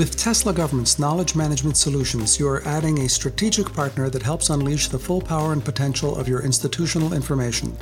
With 0.00 0.16
Tesla 0.16 0.54
Government's 0.54 0.98
knowledge 0.98 1.34
management 1.34 1.76
solutions, 1.76 2.40
you 2.40 2.48
are 2.48 2.66
adding 2.66 3.00
a 3.00 3.06
strategic 3.06 3.70
partner 3.70 4.08
that 4.08 4.22
helps 4.22 4.48
unleash 4.48 4.88
the 4.88 4.98
full 4.98 5.20
power 5.20 5.52
and 5.52 5.62
potential 5.62 6.16
of 6.16 6.26
your 6.26 6.40
institutional 6.40 7.12
information. 7.12 7.76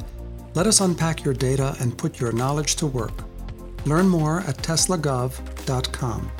Let 0.54 0.66
us 0.66 0.80
unpack 0.80 1.24
your 1.24 1.32
data 1.32 1.76
and 1.78 1.96
put 1.96 2.18
your 2.18 2.32
knowledge 2.32 2.74
to 2.74 2.88
work. 2.88 3.12
Learn 3.86 4.08
more 4.08 4.40
at 4.40 4.56
teslagov.com. 4.56 6.32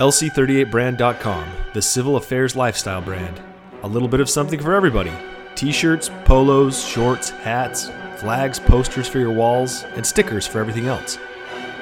LC38brand.com, 0.00 1.52
the 1.74 1.82
civil 1.82 2.14
affairs 2.14 2.54
lifestyle 2.54 3.02
brand. 3.02 3.42
A 3.82 3.88
little 3.88 4.06
bit 4.06 4.20
of 4.20 4.30
something 4.30 4.60
for 4.60 4.76
everybody 4.76 5.12
t 5.56 5.72
shirts, 5.72 6.12
polos, 6.24 6.86
shorts, 6.86 7.30
hats, 7.30 7.90
flags, 8.18 8.60
posters 8.60 9.08
for 9.08 9.18
your 9.18 9.32
walls, 9.32 9.82
and 9.96 10.06
stickers 10.06 10.46
for 10.46 10.60
everything 10.60 10.86
else. 10.86 11.18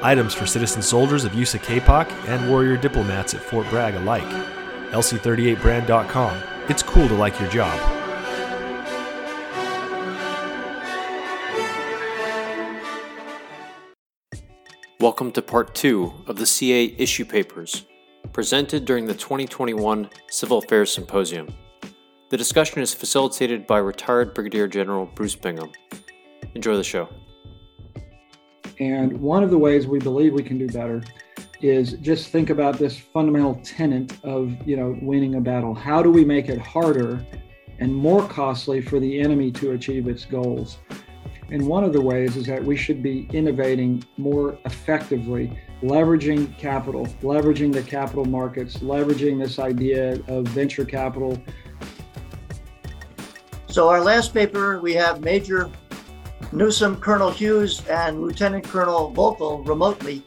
Items 0.02 0.34
for 0.34 0.46
citizen 0.46 0.82
soldiers 0.82 1.24
of 1.24 1.34
USA 1.34 1.58
CAPOC 1.58 2.10
and 2.28 2.50
warrior 2.50 2.76
diplomats 2.76 3.34
at 3.34 3.40
Fort 3.40 3.68
Bragg 3.70 3.94
alike. 3.94 4.28
LC38brand.com. 4.90 6.42
It's 6.68 6.82
cool 6.82 7.08
to 7.08 7.14
like 7.14 7.38
your 7.40 7.48
job. 7.48 7.74
Welcome 15.00 15.32
to 15.32 15.42
part 15.42 15.74
two 15.74 16.12
of 16.26 16.36
the 16.36 16.46
CA 16.46 16.94
issue 16.98 17.24
papers, 17.24 17.86
presented 18.32 18.84
during 18.84 19.06
the 19.06 19.14
2021 19.14 20.10
Civil 20.30 20.58
Affairs 20.58 20.92
Symposium. 20.92 21.48
The 22.28 22.36
discussion 22.36 22.82
is 22.82 22.92
facilitated 22.92 23.66
by 23.66 23.78
retired 23.78 24.34
Brigadier 24.34 24.68
General 24.68 25.06
Bruce 25.06 25.36
Bingham. 25.36 25.70
Enjoy 26.54 26.76
the 26.76 26.84
show. 26.84 27.08
And 28.78 29.18
one 29.20 29.42
of 29.42 29.50
the 29.50 29.58
ways 29.58 29.86
we 29.86 29.98
believe 29.98 30.32
we 30.32 30.42
can 30.42 30.58
do 30.58 30.66
better 30.66 31.02
is 31.62 31.94
just 31.94 32.28
think 32.28 32.50
about 32.50 32.78
this 32.78 32.98
fundamental 32.98 33.54
tenet 33.64 34.12
of, 34.22 34.54
you 34.66 34.76
know, 34.76 34.98
winning 35.00 35.36
a 35.36 35.40
battle. 35.40 35.74
How 35.74 36.02
do 36.02 36.10
we 36.10 36.24
make 36.24 36.48
it 36.48 36.58
harder 36.58 37.24
and 37.78 37.94
more 37.94 38.26
costly 38.28 38.80
for 38.80 39.00
the 39.00 39.20
enemy 39.20 39.50
to 39.52 39.72
achieve 39.72 40.08
its 40.08 40.24
goals? 40.24 40.78
And 41.50 41.66
one 41.66 41.84
of 41.84 41.92
the 41.92 42.00
ways 42.00 42.36
is 42.36 42.46
that 42.46 42.62
we 42.62 42.76
should 42.76 43.02
be 43.02 43.28
innovating 43.32 44.04
more 44.16 44.58
effectively, 44.64 45.58
leveraging 45.80 46.58
capital, 46.58 47.06
leveraging 47.22 47.72
the 47.72 47.82
capital 47.82 48.24
markets, 48.24 48.78
leveraging 48.78 49.40
this 49.40 49.58
idea 49.58 50.20
of 50.26 50.48
venture 50.48 50.84
capital. 50.84 51.40
So, 53.68 53.88
our 53.88 54.00
last 54.00 54.34
paper, 54.34 54.80
we 54.80 54.94
have 54.94 55.20
Major 55.20 55.70
Newsom, 56.56 56.96
Colonel 56.96 57.30
Hughes, 57.30 57.86
and 57.86 58.22
Lieutenant 58.22 58.64
Colonel 58.64 59.12
Voelkel 59.12 59.68
remotely, 59.68 60.24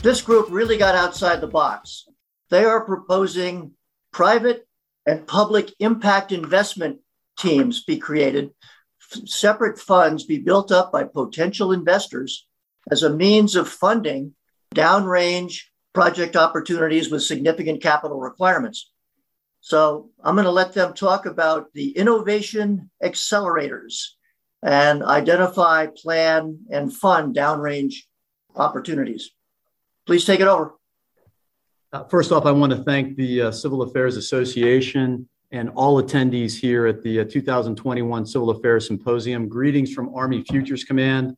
this 0.00 0.22
group 0.22 0.46
really 0.48 0.76
got 0.76 0.94
outside 0.94 1.40
the 1.40 1.48
box. 1.48 2.06
They 2.50 2.64
are 2.64 2.84
proposing 2.84 3.72
private 4.12 4.68
and 5.06 5.26
public 5.26 5.72
impact 5.80 6.30
investment 6.30 7.00
teams 7.36 7.82
be 7.82 7.98
created, 7.98 8.52
separate 9.24 9.80
funds 9.80 10.22
be 10.22 10.38
built 10.38 10.70
up 10.70 10.92
by 10.92 11.02
potential 11.02 11.72
investors 11.72 12.46
as 12.92 13.02
a 13.02 13.10
means 13.10 13.56
of 13.56 13.68
funding 13.68 14.36
downrange 14.72 15.62
project 15.92 16.36
opportunities 16.36 17.10
with 17.10 17.24
significant 17.24 17.82
capital 17.82 18.20
requirements. 18.20 18.92
So 19.60 20.10
I'm 20.22 20.36
going 20.36 20.44
to 20.44 20.52
let 20.52 20.74
them 20.74 20.94
talk 20.94 21.26
about 21.26 21.72
the 21.74 21.90
innovation 21.96 22.88
accelerators 23.02 24.10
and 24.62 25.02
identify, 25.02 25.86
plan, 25.86 26.58
and 26.70 26.94
fund 26.94 27.34
downrange 27.34 27.94
opportunities. 28.54 29.30
Please 30.06 30.24
take 30.24 30.40
it 30.40 30.48
over. 30.48 30.74
Uh, 31.92 32.04
first 32.04 32.30
off, 32.30 32.46
I 32.46 32.52
want 32.52 32.72
to 32.72 32.82
thank 32.84 33.16
the 33.16 33.42
uh, 33.42 33.50
Civil 33.50 33.82
Affairs 33.82 34.16
Association 34.16 35.28
and 35.50 35.70
all 35.70 36.00
attendees 36.00 36.58
here 36.58 36.86
at 36.86 37.02
the 37.02 37.20
uh, 37.20 37.24
2021 37.24 38.26
Civil 38.26 38.50
Affairs 38.50 38.86
Symposium. 38.86 39.48
Greetings 39.48 39.92
from 39.92 40.14
Army 40.14 40.44
Futures 40.48 40.84
Command. 40.84 41.36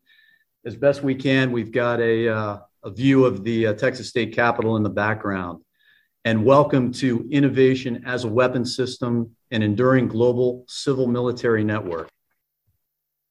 As 0.66 0.76
best 0.76 1.02
we 1.02 1.14
can, 1.14 1.50
we've 1.52 1.72
got 1.72 2.00
a, 2.00 2.28
uh, 2.28 2.58
a 2.84 2.90
view 2.90 3.24
of 3.24 3.44
the 3.44 3.68
uh, 3.68 3.72
Texas 3.74 4.08
State 4.08 4.34
Capitol 4.34 4.76
in 4.76 4.82
the 4.82 4.90
background. 4.90 5.62
And 6.24 6.44
welcome 6.44 6.92
to 6.94 7.26
Innovation 7.30 8.04
as 8.06 8.24
a 8.24 8.28
Weapon 8.28 8.64
System, 8.64 9.34
an 9.50 9.62
enduring 9.62 10.06
global 10.06 10.64
civil 10.68 11.06
military 11.06 11.64
network. 11.64 12.08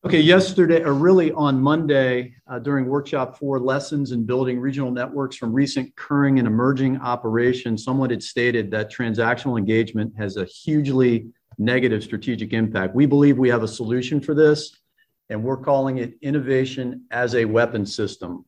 Okay, 0.04 0.20
yesterday, 0.20 0.82
or 0.82 0.96
really 0.96 1.32
on 1.34 1.62
Monday, 1.62 2.34
uh, 2.48 2.58
during 2.58 2.88
workshop 2.88 3.38
four, 3.38 3.60
lessons 3.60 4.14
in 4.14 4.26
building 4.26 4.60
regional 4.60 4.90
networks 4.90 5.36
from 5.36 5.54
recent 5.54 5.96
current 5.96 6.40
and 6.40 6.48
emerging 6.48 6.98
operations, 7.02 7.84
someone 7.84 8.10
had 8.10 8.24
stated 8.24 8.72
that 8.72 8.92
transactional 8.92 9.60
engagement 9.60 10.12
has 10.18 10.38
a 10.38 10.46
hugely 10.46 11.28
negative 11.60 12.04
strategic 12.04 12.52
impact. 12.52 12.96
We 12.96 13.06
believe 13.06 13.38
we 13.38 13.50
have 13.50 13.62
a 13.62 13.68
solution 13.68 14.20
for 14.20 14.34
this, 14.34 14.76
and 15.30 15.44
we're 15.44 15.58
calling 15.58 16.00
it 16.00 16.18
innovation 16.24 17.06
as 17.12 17.36
a 17.36 17.46
weapon 17.46 17.86
system. 17.86 18.44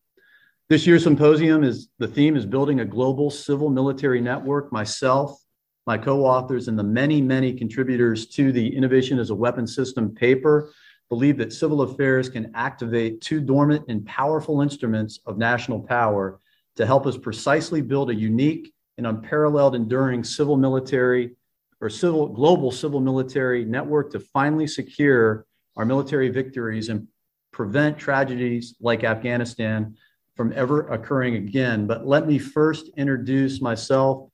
This 0.70 0.88
year's 0.88 1.04
symposium 1.04 1.64
is 1.64 1.90
the 2.00 2.08
theme 2.08 2.36
is 2.36 2.48
building 2.48 2.80
a 2.80 2.86
global 2.86 3.30
civil 3.30 3.70
military 3.70 4.22
network. 4.22 4.72
Myself, 4.72 5.40
my 5.86 6.00
co-authors, 6.00 6.68
and 6.68 6.80
the 6.80 6.84
many, 6.84 7.22
many 7.22 7.54
contributors 7.54 8.26
to 8.30 8.52
the 8.52 8.76
innovation 8.76 9.20
as 9.20 9.30
a 9.30 9.36
weapon 9.36 9.68
system 9.68 10.16
paper 10.16 10.72
believe 11.14 11.38
that 11.38 11.54
civil 11.54 11.84
affairs 11.84 12.28
can 12.28 12.52
activate 12.56 13.22
two 13.22 13.40
dormant 13.40 13.86
and 13.88 14.04
powerful 14.04 14.62
instruments 14.62 15.20
of 15.28 15.38
national 15.38 15.80
power 15.80 16.40
to 16.76 16.88
help 16.88 17.06
us 17.06 17.20
precisely 17.20 17.84
build 17.84 18.10
a 18.10 18.16
unique 18.16 18.74
and 18.98 19.06
unparalleled 19.06 19.76
enduring 19.76 20.24
civil 20.24 20.58
military 20.58 21.36
or 21.82 21.88
civil 21.88 22.28
global 22.28 22.72
civil 22.72 23.00
military 23.00 23.64
network 23.64 24.12
to 24.12 24.20
finally 24.20 24.66
secure 24.66 25.46
our 25.78 25.86
military 25.86 26.30
victories 26.30 26.90
and 26.90 27.08
prevent 27.52 27.96
tragedies 27.96 28.74
like 28.80 29.04
Afghanistan 29.04 29.96
from 30.36 30.52
ever 30.56 30.88
occurring 30.88 31.36
again. 31.36 31.86
But 31.86 32.08
let 32.08 32.26
me 32.26 32.40
first 32.40 32.90
introduce 32.98 33.62
myself 33.62 34.32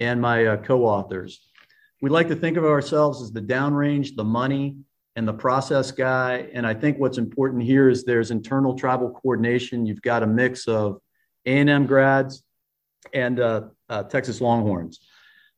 and 0.00 0.18
my 0.18 0.46
uh, 0.46 0.56
co 0.56 0.86
authors. 0.86 1.46
We 2.00 2.08
like 2.08 2.28
to 2.28 2.36
think 2.36 2.56
of 2.56 2.64
ourselves 2.64 3.20
as 3.20 3.32
the 3.32 3.42
downrange, 3.42 4.16
the 4.16 4.24
money, 4.24 4.78
and 5.16 5.28
the 5.28 5.32
process 5.32 5.90
guy. 5.90 6.48
And 6.52 6.66
I 6.66 6.74
think 6.74 6.98
what's 6.98 7.18
important 7.18 7.62
here 7.62 7.88
is 7.88 8.04
there's 8.04 8.30
internal 8.30 8.74
tribal 8.74 9.10
coordination. 9.10 9.86
You've 9.86 10.02
got 10.02 10.22
a 10.22 10.26
mix 10.26 10.66
of 10.66 10.98
A&M 11.46 11.86
grads 11.86 12.42
and 13.12 13.40
uh, 13.40 13.62
uh, 13.88 14.04
Texas 14.04 14.40
Longhorns. 14.40 15.00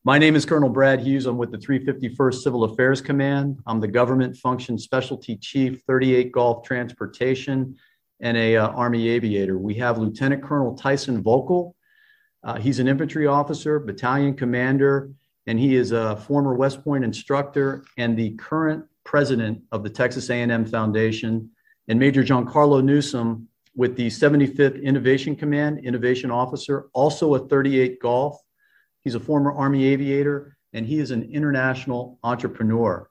My 0.06 0.18
name 0.18 0.36
is 0.36 0.44
Colonel 0.44 0.68
Brad 0.68 1.00
Hughes. 1.00 1.26
I'm 1.26 1.38
with 1.38 1.50
the 1.50 1.58
351st 1.58 2.34
Civil 2.34 2.64
Affairs 2.64 3.00
Command. 3.00 3.58
I'm 3.66 3.80
the 3.80 3.88
Government 3.88 4.36
Function 4.36 4.78
Specialty 4.78 5.36
Chief, 5.36 5.80
38 5.86 6.30
Golf 6.32 6.62
Transportation, 6.66 7.76
and 8.20 8.36
a 8.36 8.56
uh, 8.56 8.68
Army 8.68 9.08
aviator. 9.08 9.56
We 9.56 9.74
have 9.76 9.98
Lieutenant 9.98 10.42
Colonel 10.42 10.74
Tyson 10.74 11.22
Voelkel. 11.22 11.72
Uh, 12.42 12.58
he's 12.58 12.80
an 12.80 12.88
infantry 12.88 13.26
officer, 13.26 13.78
battalion 13.78 14.34
commander, 14.34 15.10
and 15.46 15.58
he 15.58 15.74
is 15.74 15.92
a 15.92 16.16
former 16.16 16.54
West 16.54 16.84
Point 16.84 17.04
instructor 17.04 17.84
and 17.96 18.14
the 18.14 18.30
current 18.32 18.84
president 19.04 19.62
of 19.72 19.82
the 19.82 19.90
Texas 19.90 20.30
A&M 20.30 20.64
Foundation, 20.66 21.50
and 21.88 21.98
Major 21.98 22.22
Giancarlo 22.22 22.82
Newsom 22.82 23.48
with 23.76 23.96
the 23.96 24.06
75th 24.06 24.82
Innovation 24.82 25.36
Command, 25.36 25.84
Innovation 25.84 26.30
Officer, 26.30 26.86
also 26.92 27.34
a 27.34 27.48
38 27.48 28.00
Golf. 28.00 28.38
He's 29.00 29.14
a 29.14 29.20
former 29.20 29.52
Army 29.52 29.84
aviator, 29.84 30.56
and 30.72 30.86
he 30.86 30.98
is 30.98 31.10
an 31.10 31.30
international 31.30 32.18
entrepreneur. 32.22 33.08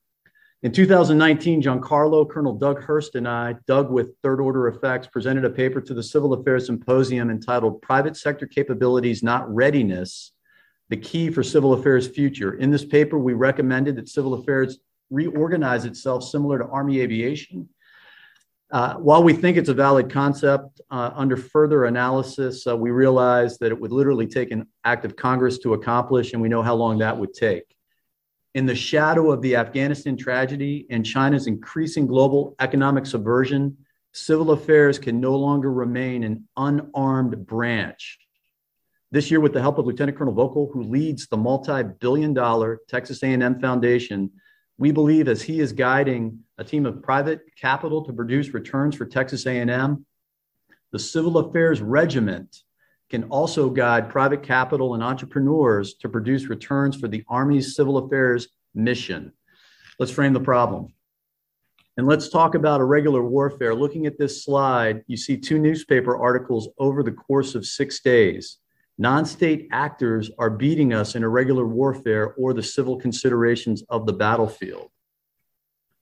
In 0.63 0.71
2019, 0.71 1.61
Giancarlo, 1.61 2.29
Colonel 2.29 2.53
Doug 2.57 2.81
Hurst, 2.81 3.15
and 3.15 3.27
I, 3.27 3.57
Doug 3.67 3.91
with 3.91 4.15
Third 4.23 4.39
Order 4.39 4.69
Effects, 4.69 5.07
presented 5.07 5.43
a 5.43 5.49
paper 5.49 5.81
to 5.81 5.93
the 5.93 6.01
Civil 6.01 6.31
Affairs 6.31 6.67
Symposium 6.67 7.29
entitled 7.29 7.81
Private 7.81 8.15
Sector 8.15 8.47
Capabilities, 8.47 9.23
Not 9.23 9.53
Readiness 9.53 10.31
The 10.87 10.95
Key 10.95 11.29
for 11.31 11.43
Civil 11.43 11.73
Affairs 11.73 12.07
Future. 12.07 12.53
In 12.53 12.71
this 12.71 12.85
paper, 12.85 13.19
we 13.19 13.33
recommended 13.33 13.97
that 13.97 14.07
civil 14.07 14.35
affairs 14.35 14.79
reorganize 15.09 15.85
itself 15.85 16.23
similar 16.23 16.57
to 16.59 16.65
Army 16.67 17.01
aviation. 17.01 17.69
Uh, 18.71 18.95
while 18.95 19.23
we 19.23 19.33
think 19.33 19.55
it's 19.55 19.69
a 19.69 19.73
valid 19.73 20.09
concept, 20.09 20.81
uh, 20.89 21.11
under 21.13 21.37
further 21.37 21.85
analysis, 21.85 22.65
uh, 22.65 22.75
we 22.75 22.89
realize 22.89 23.59
that 23.59 23.71
it 23.71 23.79
would 23.79 23.91
literally 23.91 24.25
take 24.25 24.49
an 24.49 24.65
act 24.83 25.05
of 25.05 25.15
Congress 25.15 25.59
to 25.59 25.73
accomplish, 25.73 26.33
and 26.33 26.41
we 26.41 26.49
know 26.49 26.63
how 26.63 26.73
long 26.73 26.97
that 26.97 27.15
would 27.15 27.33
take. 27.33 27.63
In 28.55 28.65
the 28.65 28.75
shadow 28.75 29.31
of 29.31 29.41
the 29.41 29.55
Afghanistan 29.55 30.17
tragedy 30.17 30.87
and 30.89 31.05
China's 31.05 31.45
increasing 31.45 32.07
global 32.07 32.55
economic 32.59 33.05
subversion, 33.05 33.77
civil 34.11 34.51
affairs 34.51 34.97
can 34.97 35.19
no 35.19 35.35
longer 35.35 35.71
remain 35.71 36.23
an 36.23 36.47
unarmed 36.57 37.45
branch. 37.45 38.19
This 39.11 39.29
year, 39.29 39.39
with 39.39 39.53
the 39.53 39.61
help 39.61 39.77
of 39.77 39.85
Lieutenant 39.85 40.17
Colonel 40.17 40.33
Voelkel, 40.33 40.71
who 40.73 40.81
leads 40.81 41.27
the 41.27 41.37
multi-billion-dollar 41.37 42.79
Texas 42.87 43.21
A&M 43.21 43.59
Foundation, 43.59 44.31
we 44.77 44.91
believe 44.91 45.27
as 45.27 45.41
he 45.41 45.59
is 45.59 45.71
guiding 45.71 46.39
a 46.57 46.63
team 46.63 46.85
of 46.85 47.01
private 47.01 47.41
capital 47.59 48.03
to 48.05 48.13
produce 48.13 48.53
returns 48.53 48.95
for 48.95 49.05
Texas 49.05 49.45
A&M, 49.45 50.05
the 50.91 50.99
civil 50.99 51.37
affairs 51.37 51.81
regiment 51.81 52.63
can 53.09 53.23
also 53.25 53.69
guide 53.69 54.09
private 54.09 54.41
capital 54.41 54.95
and 54.95 55.03
entrepreneurs 55.03 55.95
to 55.95 56.09
produce 56.09 56.47
returns 56.47 56.95
for 56.95 57.07
the 57.07 57.23
Army's 57.27 57.75
civil 57.75 57.97
affairs 57.97 58.47
mission. 58.73 59.31
Let's 59.99 60.11
frame 60.11 60.33
the 60.33 60.39
problem. 60.39 60.93
And 61.97 62.07
let's 62.07 62.29
talk 62.29 62.55
about 62.55 62.81
irregular 62.81 63.23
warfare. 63.23 63.75
Looking 63.75 64.07
at 64.07 64.17
this 64.17 64.43
slide, 64.43 65.03
you 65.05 65.15
see 65.15 65.37
two 65.37 65.59
newspaper 65.59 66.17
articles 66.17 66.69
over 66.79 67.03
the 67.03 67.11
course 67.11 67.53
of 67.53 67.67
six 67.67 68.01
days. 68.01 68.57
Non 68.97 69.25
state 69.25 69.67
actors 69.71 70.29
are 70.37 70.51
beating 70.51 70.93
us 70.93 71.15
in 71.15 71.23
irregular 71.23 71.65
warfare 71.65 72.33
or 72.35 72.53
the 72.53 72.61
civil 72.61 72.97
considerations 72.97 73.83
of 73.89 74.05
the 74.05 74.13
battlefield. 74.13 74.89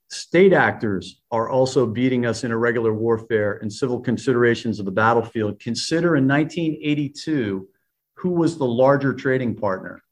State 0.10 0.52
actors 0.52 1.22
are 1.32 1.50
also 1.50 1.86
beating 1.86 2.26
us 2.26 2.44
in 2.44 2.52
irregular 2.52 2.94
warfare 2.94 3.60
and 3.62 3.72
civil 3.72 4.02
considerations 4.02 4.78
of 4.78 4.86
the 4.86 4.92
battlefield. 4.92 5.58
Consider 5.62 6.18
in 6.18 6.28
1982 6.28 7.70
who 8.16 8.32
was 8.32 8.58
the 8.58 8.66
larger 8.66 9.14
trading 9.14 9.56
partner. 9.56 10.04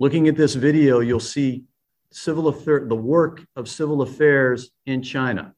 Looking 0.00 0.26
at 0.26 0.36
this 0.36 0.54
video, 0.54 0.98
you'll 1.00 1.20
see 1.20 1.64
civil 2.10 2.48
affair, 2.48 2.84
the 2.86 2.96
work 2.96 3.46
of 3.54 3.68
civil 3.68 4.02
affairs 4.02 4.70
in 4.86 5.02
China. 5.02 5.54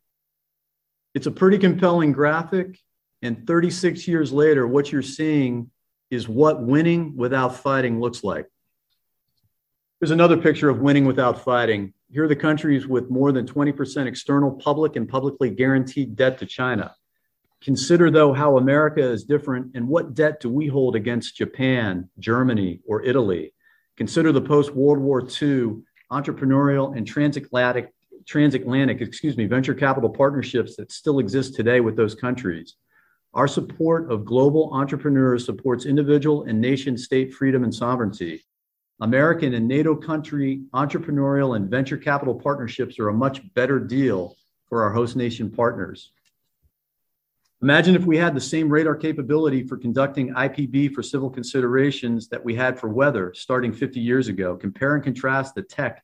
It's 1.15 1.27
a 1.27 1.33
pretty 1.33 1.59
compelling 1.59 2.13
graphic. 2.13 2.79
And 3.23 3.47
36 3.47 4.07
years 4.07 4.31
later, 4.31 4.69
what 4.69 4.93
you're 4.93 5.03
seeing 5.03 5.71
is 6.10 6.28
what 6.28 6.62
winning 6.62 7.16
without 7.16 7.56
fighting 7.56 8.00
looks 8.00 8.25
like. 8.25 8.46
Here's 10.00 10.10
another 10.10 10.37
picture 10.37 10.69
of 10.69 10.81
winning 10.81 11.05
without 11.06 11.44
fighting. 11.44 11.93
Here 12.10 12.25
are 12.25 12.28
the 12.28 12.37
countries 12.37 12.87
with 12.87 13.10
more 13.10 13.32
than 13.32 13.46
20% 13.46 14.06
external 14.06 14.52
public 14.52 14.96
and 14.96 15.08
publicly 15.08 15.50
guaranteed 15.50 16.16
debt 16.16 16.38
to 16.38 16.46
China. 16.46 16.94
Consider, 17.60 18.10
though, 18.10 18.32
how 18.32 18.56
America 18.56 19.02
is 19.02 19.25
different 19.25 19.72
and 19.75 19.88
what 19.88 20.14
debt 20.14 20.40
do 20.40 20.49
we 20.49 20.69
hold 20.69 20.94
against 20.94 21.37
Japan, 21.37 22.08
Germany, 22.19 22.81
or 22.87 23.02
Italy? 23.02 23.52
Consider 23.96 24.31
the 24.31 24.40
post 24.40 24.75
World 24.75 25.00
War 25.00 25.20
II 25.20 25.82
entrepreneurial 26.12 26.96
and 26.96 27.06
transatlantic, 27.06 27.93
transatlantic, 28.26 29.00
excuse 29.00 29.37
me, 29.37 29.46
venture 29.46 29.75
capital 29.75 30.08
partnerships 30.08 30.76
that 30.76 30.93
still 30.93 31.19
exist 31.19 31.56
today 31.56 31.81
with 31.81 31.96
those 31.96 32.14
countries. 32.14 32.76
Our 33.38 33.46
support 33.46 34.11
of 34.11 34.25
global 34.25 34.69
entrepreneurs 34.73 35.46
supports 35.46 35.87
individual 35.87 36.43
and 36.43 36.61
nation 36.61 36.99
state 36.99 37.32
freedom 37.32 37.62
and 37.62 37.73
sovereignty. 37.73 38.44
American 39.00 39.55
and 39.55 39.69
NATO 39.69 39.94
country 39.94 40.62
entrepreneurial 40.75 41.55
and 41.55 41.70
venture 41.70 41.96
capital 41.96 42.35
partnerships 42.35 42.99
are 42.99 43.11
a 43.11 43.14
much 43.14 43.40
better 43.55 43.79
deal 43.79 44.35
for 44.69 44.82
our 44.82 44.90
host 44.90 45.14
nation 45.14 45.52
partners. 45.52 46.11
Imagine 47.62 47.94
if 47.94 48.05
we 48.05 48.17
had 48.17 48.35
the 48.35 48.40
same 48.40 48.69
radar 48.69 48.96
capability 48.96 49.64
for 49.64 49.76
conducting 49.76 50.34
IPB 50.34 50.93
for 50.93 51.05
civil 51.05 51.31
considerations 51.31 52.26
that 52.31 52.44
we 52.44 52.56
had 52.56 52.76
for 52.76 52.88
weather 52.88 53.32
starting 53.37 53.73
50 53.73 54.00
years 54.00 54.26
ago. 54.26 54.56
Compare 54.56 54.96
and 54.96 55.05
contrast 55.05 55.55
the 55.55 55.62
tech, 55.62 56.02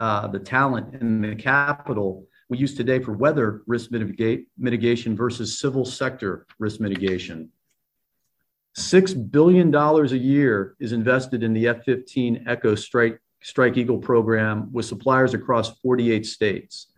uh, 0.00 0.26
the 0.26 0.40
talent, 0.40 0.92
and 1.00 1.22
the 1.22 1.36
capital 1.36 2.26
we 2.48 2.58
use 2.58 2.74
today 2.74 2.98
for 2.98 3.12
weather 3.12 3.62
risk 3.66 3.90
mitigation 3.90 5.16
versus 5.16 5.58
civil 5.58 5.84
sector 5.84 6.46
risk 6.58 6.80
mitigation. 6.80 7.50
$6 8.76 9.30
billion 9.30 9.74
a 9.74 10.04
year 10.16 10.74
is 10.80 10.92
invested 10.92 11.42
in 11.42 11.52
the 11.52 11.68
F 11.68 11.84
15 11.84 12.44
Echo 12.46 12.74
Strike, 12.74 13.20
Strike 13.40 13.76
Eagle 13.76 13.98
program 13.98 14.68
with 14.72 14.84
suppliers 14.84 15.32
across 15.32 15.78
48 15.78 16.26
states. 16.26 16.88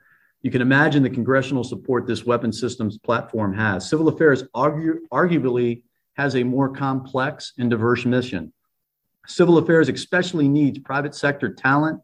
You 0.42 0.50
can 0.50 0.62
imagine 0.62 1.02
the 1.02 1.10
congressional 1.10 1.64
support 1.64 2.06
this 2.06 2.24
weapon 2.24 2.52
systems 2.52 2.98
platform 2.98 3.52
has. 3.54 3.88
Civil 3.88 4.08
affairs 4.08 4.44
argue, 4.54 5.06
arguably 5.12 5.82
has 6.16 6.34
a 6.34 6.42
more 6.42 6.70
complex 6.70 7.52
and 7.58 7.68
diverse 7.68 8.04
mission. 8.06 8.52
Civil 9.26 9.58
affairs 9.58 9.88
especially 9.88 10.48
needs 10.48 10.78
private 10.78 11.14
sector 11.14 11.52
talent, 11.52 12.00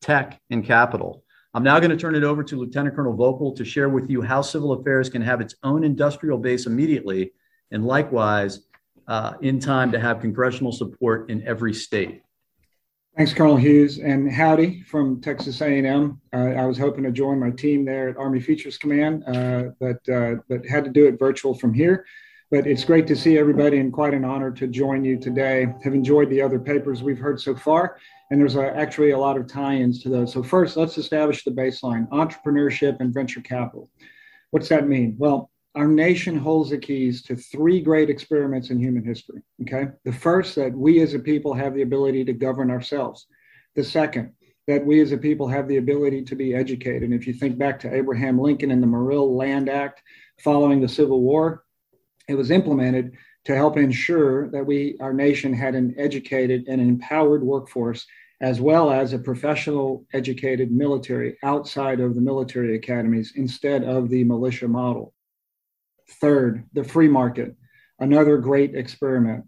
tech, 0.00 0.40
and 0.50 0.64
capital. 0.64 1.24
I'm 1.56 1.62
now 1.62 1.78
going 1.80 1.90
to 1.90 1.96
turn 1.96 2.14
it 2.14 2.22
over 2.22 2.44
to 2.44 2.56
Lieutenant 2.56 2.94
Colonel 2.94 3.16
Voelkel 3.16 3.56
to 3.56 3.64
share 3.64 3.88
with 3.88 4.10
you 4.10 4.20
how 4.20 4.42
civil 4.42 4.72
affairs 4.72 5.08
can 5.08 5.22
have 5.22 5.40
its 5.40 5.54
own 5.62 5.84
industrial 5.84 6.36
base 6.36 6.66
immediately, 6.66 7.32
and 7.70 7.86
likewise, 7.86 8.66
uh, 9.08 9.32
in 9.40 9.58
time 9.58 9.90
to 9.92 9.98
have 9.98 10.20
congressional 10.20 10.70
support 10.70 11.30
in 11.30 11.42
every 11.46 11.72
state. 11.72 12.20
Thanks, 13.16 13.32
Colonel 13.32 13.56
Hughes, 13.56 14.00
and 14.00 14.30
howdy 14.30 14.82
from 14.82 15.22
Texas 15.22 15.62
A&M. 15.62 16.20
Uh, 16.30 16.36
I 16.36 16.66
was 16.66 16.76
hoping 16.76 17.04
to 17.04 17.10
join 17.10 17.40
my 17.40 17.52
team 17.52 17.86
there 17.86 18.10
at 18.10 18.18
Army 18.18 18.40
Futures 18.40 18.76
Command, 18.76 19.24
uh, 19.26 19.70
but 19.80 20.06
uh, 20.10 20.34
but 20.50 20.66
had 20.66 20.84
to 20.84 20.90
do 20.90 21.06
it 21.06 21.18
virtual 21.18 21.54
from 21.54 21.72
here. 21.72 22.04
But 22.50 22.66
it's 22.66 22.84
great 22.84 23.08
to 23.08 23.16
see 23.16 23.38
everybody, 23.38 23.78
and 23.78 23.92
quite 23.92 24.14
an 24.14 24.24
honor 24.24 24.52
to 24.52 24.68
join 24.68 25.04
you 25.04 25.18
today. 25.18 25.66
Have 25.82 25.94
enjoyed 25.94 26.30
the 26.30 26.40
other 26.40 26.60
papers 26.60 27.02
we've 27.02 27.18
heard 27.18 27.40
so 27.40 27.56
far, 27.56 27.98
and 28.30 28.40
there's 28.40 28.54
a, 28.54 28.76
actually 28.76 29.10
a 29.10 29.18
lot 29.18 29.36
of 29.36 29.48
tie-ins 29.48 30.00
to 30.02 30.08
those. 30.08 30.32
So 30.32 30.44
first, 30.44 30.76
let's 30.76 30.96
establish 30.96 31.42
the 31.42 31.50
baseline: 31.50 32.08
entrepreneurship 32.10 33.00
and 33.00 33.12
venture 33.12 33.40
capital. 33.40 33.90
What's 34.52 34.68
that 34.68 34.86
mean? 34.86 35.16
Well, 35.18 35.50
our 35.74 35.88
nation 35.88 36.38
holds 36.38 36.70
the 36.70 36.78
keys 36.78 37.22
to 37.24 37.34
three 37.34 37.80
great 37.80 38.08
experiments 38.08 38.70
in 38.70 38.78
human 38.78 39.04
history. 39.04 39.42
Okay. 39.62 39.88
The 40.04 40.12
first, 40.12 40.54
that 40.54 40.72
we 40.72 41.00
as 41.02 41.14
a 41.14 41.18
people 41.18 41.52
have 41.52 41.74
the 41.74 41.82
ability 41.82 42.24
to 42.26 42.32
govern 42.32 42.70
ourselves. 42.70 43.26
The 43.74 43.84
second, 43.84 44.32
that 44.68 44.86
we 44.86 45.00
as 45.00 45.12
a 45.12 45.18
people 45.18 45.48
have 45.48 45.68
the 45.68 45.76
ability 45.76 46.22
to 46.22 46.36
be 46.36 46.54
educated. 46.54 47.02
And 47.02 47.12
if 47.12 47.26
you 47.26 47.34
think 47.34 47.58
back 47.58 47.78
to 47.80 47.94
Abraham 47.94 48.40
Lincoln 48.40 48.70
and 48.70 48.82
the 48.82 48.86
Morrill 48.86 49.36
Land 49.36 49.68
Act 49.68 50.00
following 50.38 50.80
the 50.80 50.88
Civil 50.88 51.20
War, 51.20 51.64
it 52.28 52.34
was 52.34 52.50
implemented 52.50 53.16
to 53.44 53.54
help 53.54 53.76
ensure 53.76 54.48
that 54.50 54.66
we, 54.66 54.96
our 55.00 55.12
nation, 55.12 55.52
had 55.52 55.74
an 55.74 55.94
educated 55.96 56.64
and 56.66 56.80
empowered 56.80 57.42
workforce, 57.42 58.06
as 58.40 58.60
well 58.60 58.90
as 58.90 59.12
a 59.12 59.18
professional, 59.18 60.04
educated 60.12 60.72
military 60.72 61.36
outside 61.44 62.00
of 62.00 62.14
the 62.14 62.20
military 62.20 62.74
academies 62.74 63.32
instead 63.36 63.84
of 63.84 64.08
the 64.08 64.24
militia 64.24 64.66
model. 64.66 65.14
Third, 66.20 66.64
the 66.72 66.84
free 66.84 67.08
market, 67.08 67.54
another 68.00 68.36
great 68.38 68.74
experiment. 68.74 69.44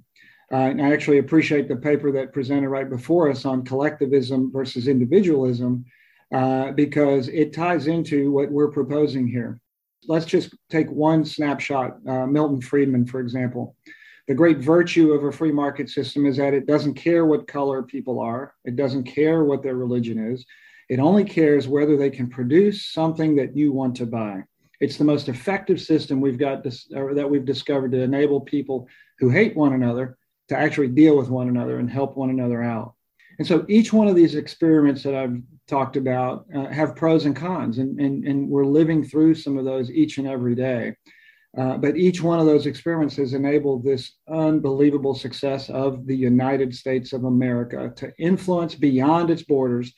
Uh, 0.50 0.56
and 0.56 0.80
I 0.80 0.92
actually 0.92 1.18
appreciate 1.18 1.68
the 1.68 1.76
paper 1.76 2.10
that 2.12 2.32
presented 2.32 2.70
right 2.70 2.88
before 2.88 3.30
us 3.30 3.44
on 3.44 3.64
collectivism 3.64 4.50
versus 4.50 4.88
individualism 4.88 5.84
uh, 6.32 6.72
because 6.72 7.28
it 7.28 7.52
ties 7.52 7.86
into 7.86 8.30
what 8.30 8.50
we're 8.50 8.70
proposing 8.70 9.26
here. 9.26 9.60
Let's 10.08 10.26
just 10.26 10.56
take 10.70 10.90
one 10.90 11.24
snapshot 11.24 11.98
uh, 12.08 12.26
Milton 12.26 12.62
Friedman, 12.62 13.06
for 13.06 13.20
example. 13.20 13.76
The 14.26 14.34
great 14.34 14.58
virtue 14.58 15.12
of 15.12 15.22
a 15.24 15.32
free 15.32 15.52
market 15.52 15.90
system 15.90 16.26
is 16.26 16.38
that 16.38 16.54
it 16.54 16.66
doesn't 16.66 16.94
care 16.94 17.26
what 17.26 17.46
color 17.46 17.82
people 17.82 18.18
are, 18.18 18.54
it 18.64 18.74
doesn't 18.74 19.04
care 19.04 19.44
what 19.44 19.62
their 19.62 19.76
religion 19.76 20.32
is. 20.32 20.44
It 20.88 20.98
only 20.98 21.24
cares 21.24 21.68
whether 21.68 21.96
they 21.96 22.08
can 22.08 22.30
produce 22.30 22.90
something 22.90 23.36
that 23.36 23.54
you 23.54 23.72
want 23.72 23.96
to 23.96 24.06
buy. 24.06 24.44
It's 24.80 24.96
the 24.96 25.04
most 25.04 25.28
effective 25.28 25.80
system 25.80 26.20
we've 26.20 26.38
got 26.38 26.62
that 26.62 27.28
we've 27.30 27.44
discovered 27.44 27.92
to 27.92 28.00
enable 28.00 28.40
people 28.40 28.88
who 29.18 29.28
hate 29.28 29.56
one 29.56 29.74
another 29.74 30.16
to 30.48 30.56
actually 30.56 30.88
deal 30.88 31.18
with 31.18 31.28
one 31.28 31.48
another 31.48 31.78
and 31.78 31.90
help 31.90 32.16
one 32.16 32.30
another 32.30 32.62
out. 32.62 32.94
And 33.38 33.46
so 33.46 33.64
each 33.68 33.92
one 33.92 34.08
of 34.08 34.16
these 34.16 34.34
experiments 34.34 35.02
that 35.04 35.14
I've 35.14 35.40
talked 35.68 35.96
about 35.96 36.46
uh, 36.54 36.66
have 36.66 36.96
pros 36.96 37.24
and 37.24 37.36
cons, 37.36 37.78
and, 37.78 38.00
and, 38.00 38.24
and 38.26 38.48
we're 38.48 38.64
living 38.64 39.04
through 39.04 39.34
some 39.34 39.56
of 39.56 39.64
those 39.64 39.90
each 39.90 40.18
and 40.18 40.26
every 40.26 40.54
day. 40.54 40.96
Uh, 41.56 41.76
but 41.78 41.96
each 41.96 42.22
one 42.22 42.38
of 42.38 42.46
those 42.46 42.66
experiments 42.66 43.16
has 43.16 43.32
enabled 43.34 43.82
this 43.82 44.12
unbelievable 44.28 45.14
success 45.14 45.70
of 45.70 46.06
the 46.06 46.16
United 46.16 46.74
States 46.74 47.12
of 47.12 47.24
America 47.24 47.92
to 47.96 48.12
influence 48.18 48.74
beyond 48.74 49.30
its 49.30 49.42
borders 49.42 49.92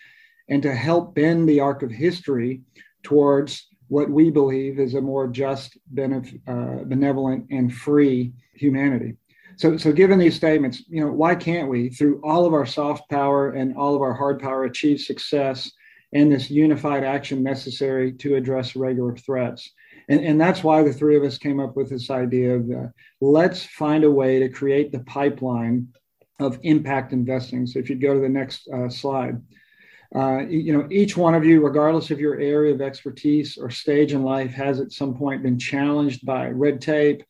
and 0.48 0.62
to 0.62 0.74
help 0.74 1.14
bend 1.14 1.48
the 1.48 1.60
arc 1.60 1.82
of 1.82 1.90
history 1.90 2.60
towards 3.02 3.66
what 3.88 4.08
we 4.08 4.30
believe 4.30 4.78
is 4.78 4.94
a 4.94 5.00
more 5.00 5.26
just, 5.26 5.76
benef- 5.92 6.40
uh, 6.46 6.84
benevolent, 6.84 7.46
and 7.50 7.74
free 7.74 8.32
humanity. 8.54 9.16
So, 9.56 9.76
so 9.76 9.92
given 9.92 10.18
these 10.18 10.36
statements, 10.36 10.82
you 10.88 11.04
know, 11.04 11.12
why 11.12 11.34
can't 11.34 11.68
we, 11.68 11.90
through 11.90 12.20
all 12.22 12.46
of 12.46 12.54
our 12.54 12.66
soft 12.66 13.08
power 13.10 13.50
and 13.50 13.76
all 13.76 13.94
of 13.94 14.02
our 14.02 14.14
hard 14.14 14.40
power, 14.40 14.64
achieve 14.64 15.00
success 15.00 15.70
and 16.12 16.32
this 16.32 16.50
unified 16.50 17.04
action 17.04 17.42
necessary 17.42 18.12
to 18.14 18.36
address 18.36 18.76
regular 18.76 19.16
threats? 19.16 19.70
And, 20.08 20.20
and 20.24 20.40
that's 20.40 20.64
why 20.64 20.82
the 20.82 20.92
three 20.92 21.16
of 21.16 21.22
us 21.22 21.38
came 21.38 21.60
up 21.60 21.76
with 21.76 21.90
this 21.90 22.10
idea 22.10 22.56
of 22.56 22.70
uh, 22.70 22.86
let's 23.20 23.64
find 23.64 24.04
a 24.04 24.10
way 24.10 24.38
to 24.40 24.48
create 24.48 24.92
the 24.92 25.00
pipeline 25.00 25.88
of 26.40 26.58
impact 26.62 27.12
investing. 27.12 27.66
So 27.66 27.78
if 27.78 27.90
you 27.90 27.96
go 27.96 28.14
to 28.14 28.20
the 28.20 28.28
next 28.28 28.68
uh, 28.68 28.88
slide. 28.88 29.40
Uh, 30.12 30.40
you 30.48 30.72
know, 30.72 30.88
each 30.90 31.16
one 31.16 31.36
of 31.36 31.44
you, 31.44 31.64
regardless 31.64 32.10
of 32.10 32.18
your 32.18 32.40
area 32.40 32.74
of 32.74 32.80
expertise 32.80 33.56
or 33.56 33.70
stage 33.70 34.12
in 34.12 34.24
life, 34.24 34.50
has 34.50 34.80
at 34.80 34.90
some 34.90 35.14
point 35.14 35.42
been 35.42 35.58
challenged 35.58 36.26
by 36.26 36.48
red 36.48 36.80
tape, 36.80 37.22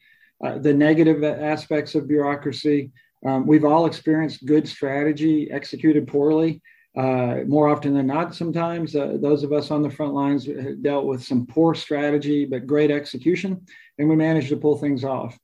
uh, 0.45 0.59
the 0.59 0.73
negative 0.73 1.23
aspects 1.23 1.95
of 1.95 2.09
bureaucracy. 2.09 2.91
Um, 3.27 3.47
we've 3.47 3.65
all 3.65 3.87
experienced 3.87 4.47
good 4.47 4.67
strategy 4.67 5.51
executed 5.51 6.07
poorly. 6.07 6.63
Uh, 6.97 7.45
more 7.47 7.69
often 7.69 7.95
than 7.95 8.07
not, 8.07 8.35
sometimes 8.35 8.97
uh, 8.97 9.17
those 9.21 9.45
of 9.45 9.53
us 9.53 9.71
on 9.71 9.83
the 9.83 9.91
front 9.91 10.13
lines 10.13 10.49
dealt 10.83 11.07
with 11.07 11.23
some 11.23 11.47
poor 11.47 11.75
strategy 11.75 12.45
but 12.45 12.67
great 12.67 12.91
execution, 12.91 13.61
and 13.99 14.09
we 14.09 14.17
managed 14.17 14.49
to 14.49 14.57
pull 14.57 14.77
things 14.77 15.05
off. 15.05 15.39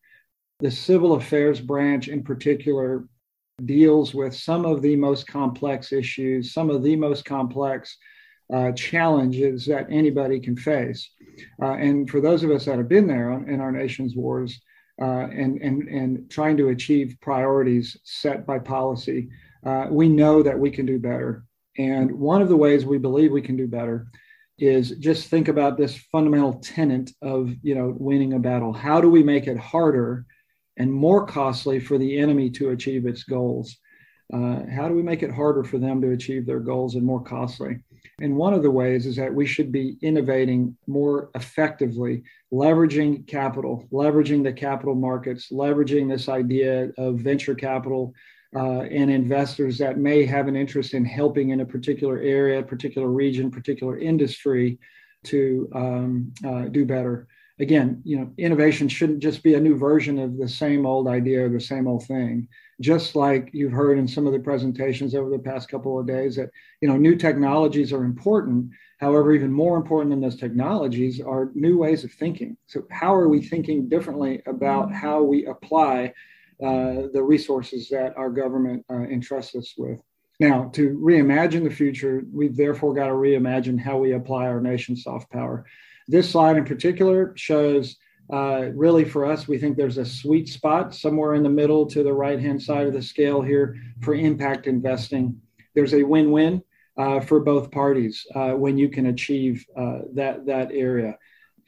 The 0.59 0.71
civil 0.71 1.15
affairs 1.15 1.61
branch, 1.61 2.09
in 2.09 2.25
particular, 2.25 3.05
deals 3.65 4.15
with 4.15 4.35
some 4.35 4.65
of 4.65 4.83
the 4.83 4.97
most 4.97 5.27
complex 5.27 5.93
issues, 5.93 6.53
some 6.53 6.69
of 6.69 6.83
the 6.83 6.97
most 6.97 7.25
complex 7.25 7.97
uh, 8.53 8.73
challenges 8.73 9.67
that 9.67 9.87
anybody 9.91 10.41
can 10.41 10.57
face. 10.57 11.11
Uh, 11.63 11.73
and 11.73 12.09
for 12.09 12.21
those 12.21 12.43
of 12.43 12.51
us 12.51 12.65
that 12.65 12.79
have 12.79 12.89
been 12.89 13.07
there 13.07 13.31
in 13.33 13.61
our 13.61 13.73
nation's 13.73 14.15
wars 14.15 14.61
uh, 15.01 15.27
and, 15.29 15.61
and, 15.61 15.89
and 15.89 16.31
trying 16.31 16.57
to 16.57 16.69
achieve 16.69 17.17
priorities 17.21 17.97
set 18.05 18.47
by 18.47 18.59
policy, 18.59 19.29
uh, 19.65 19.87
we 19.91 20.09
know 20.09 20.43
that 20.43 20.59
we 20.59 20.71
can 20.71 20.87
do 20.87 20.99
better. 20.99 21.45
And 21.79 22.11
one 22.13 22.41
of 22.41 22.49
the 22.49 22.57
ways 22.57 22.87
we 22.87 22.99
believe 22.99 23.33
we 23.33 23.43
can 23.43 23.57
do 23.57 23.67
better 23.67 24.07
is 24.59 24.93
just 24.93 25.29
think 25.29 25.49
about 25.49 25.77
this 25.77 25.97
fundamental 26.11 26.55
tenet 26.61 27.11
of 27.21 27.53
you 27.63 27.75
know 27.75 27.95
winning 27.99 28.33
a 28.33 28.39
battle. 28.39 28.73
How 28.73 29.01
do 29.01 29.11
we 29.11 29.23
make 29.23 29.47
it 29.47 29.59
harder 29.59 30.25
and 30.79 30.93
more 30.93 31.27
costly 31.27 31.79
for 31.79 31.99
the 31.99 32.19
enemy 32.19 32.51
to 32.51 32.71
achieve 32.71 33.07
its 33.07 33.25
goals? 33.25 33.77
Uh, 34.33 34.63
how 34.75 34.89
do 34.89 34.95
we 34.95 35.03
make 35.03 35.23
it 35.23 35.31
harder 35.31 35.63
for 35.63 35.79
them 35.79 36.01
to 36.01 36.13
achieve 36.13 36.47
their 36.47 36.61
goals 36.61 36.95
and 36.95 37.05
more 37.05 37.23
costly? 37.23 37.79
And 38.21 38.37
one 38.37 38.55
of 38.55 38.63
the 38.63 38.71
ways 38.71 39.07
is 39.07 39.17
that 39.17 39.35
we 39.35 39.47
should 39.47 39.73
be 39.73 39.97
innovating 40.03 40.77
more 40.87 41.31
effectively, 41.35 42.23
leveraging 42.53 43.27
capital, 43.27 43.85
leveraging 43.93 44.43
the 44.43 44.53
capital 44.53 44.95
markets, 44.95 45.51
leveraging 45.51 46.09
this 46.09 46.29
idea 46.29 46.91
of 46.99 47.19
venture 47.19 47.55
capital 47.55 48.15
uh, 48.55 48.83
and 48.83 49.11
investors 49.11 49.77
that 49.79 49.99
may 49.99 50.25
have 50.25 50.49
an 50.49 50.57
interest 50.57 50.95
in 50.95 51.05
helping 51.05 51.51
in 51.51 51.61
a 51.61 51.67
particular 51.67 52.19
area, 52.19 52.63
particular 52.63 53.09
region, 53.09 53.51
particular 53.51 53.99
industry 53.99 54.79
to 55.25 55.69
um, 55.75 56.33
uh, 56.47 56.63
do 56.63 56.85
better. 56.85 57.27
Again, 57.59 58.03
you 58.05 58.19
know, 58.19 58.31
innovation 58.37 58.87
shouldn't 58.87 59.21
just 59.21 59.43
be 59.43 59.55
a 59.55 59.61
new 59.61 59.79
version 59.79 60.19
of 60.19 60.37
the 60.37 60.49
same 60.49 60.85
old 60.85 61.09
idea 61.09 61.47
or 61.47 61.49
the 61.49 61.59
same 61.59 61.87
old 61.87 62.05
thing. 62.05 62.49
Just 62.83 63.17
like 63.17 63.49
you've 63.55 63.73
heard 63.73 63.99
in 63.99 64.07
some 64.07 64.27
of 64.27 64.35
the 64.35 64.39
presentations 64.39 65.15
over 65.15 65.31
the 65.31 65.39
past 65.39 65.71
couple 65.71 65.99
of 65.99 66.07
days 66.07 66.37
that 66.37 66.51
you 66.83 66.89
know 66.89 66.99
new 66.99 67.17
technologies 67.17 67.95
are 67.95 68.05
important. 68.05 68.71
However 68.99 69.33
even 69.33 69.51
more 69.51 69.79
important 69.79 70.11
than 70.11 70.21
those 70.21 70.37
technologies 70.37 71.19
are 71.21 71.51
new 71.55 71.79
ways 71.79 72.05
of 72.05 72.13
thinking. 72.13 72.59
So 72.67 72.83
how 72.91 73.15
are 73.15 73.29
we 73.29 73.41
thinking 73.41 73.89
differently 73.89 74.43
about 74.47 74.93
how 74.93 75.23
we 75.23 75.47
apply 75.47 76.13
uh, 76.63 77.09
the 77.13 77.23
resources 77.23 77.89
that 77.89 78.15
our 78.19 78.31
government 78.31 78.85
uh, 78.91 79.05
entrusts 79.05 79.55
us 79.55 79.75
with? 79.79 80.03
Now 80.41 80.69
to 80.75 80.91
reimagine 81.03 81.65
the 81.65 81.75
future 81.75 82.25
we've 82.31 82.57
therefore 82.57 82.93
got 82.93 83.07
to 83.07 83.15
reimagine 83.15 83.81
how 83.81 83.97
we 83.97 84.13
apply 84.13 84.47
our 84.47 84.61
nation's 84.61 85.05
soft 85.05 85.31
power 85.31 85.65
this 86.09 86.31
slide 86.31 86.57
in 86.57 86.65
particular 86.65 87.33
shows 87.37 87.97
uh, 88.33 88.71
really, 88.75 89.05
for 89.05 89.25
us, 89.25 89.47
we 89.47 89.59
think 89.59 89.77
there's 89.77 89.99
a 89.99 90.05
sweet 90.05 90.49
spot 90.49 90.95
somewhere 90.95 91.35
in 91.35 91.43
the 91.43 91.49
middle 91.49 91.87
to 91.87 92.03
the 92.03 92.13
right 92.13 92.41
hand 92.41 92.61
side 92.61 92.87
of 92.87 92.93
the 92.93 93.03
scale 93.03 93.41
here 93.41 93.77
for 94.01 94.15
impact 94.15 94.67
investing. 94.67 95.41
There's 95.75 95.95
a 95.95 96.03
win 96.03 96.33
win 96.33 96.63
uh, 96.97 97.21
for 97.21 97.41
both 97.41 97.71
parties 97.71 98.27
uh, 98.35 98.53
when 98.53 98.77
you 98.79 98.89
can 98.89 99.07
achieve 99.07 99.65
uh, 99.77 100.01
that, 100.15 100.45
that 100.47 100.73
area. 100.73 101.17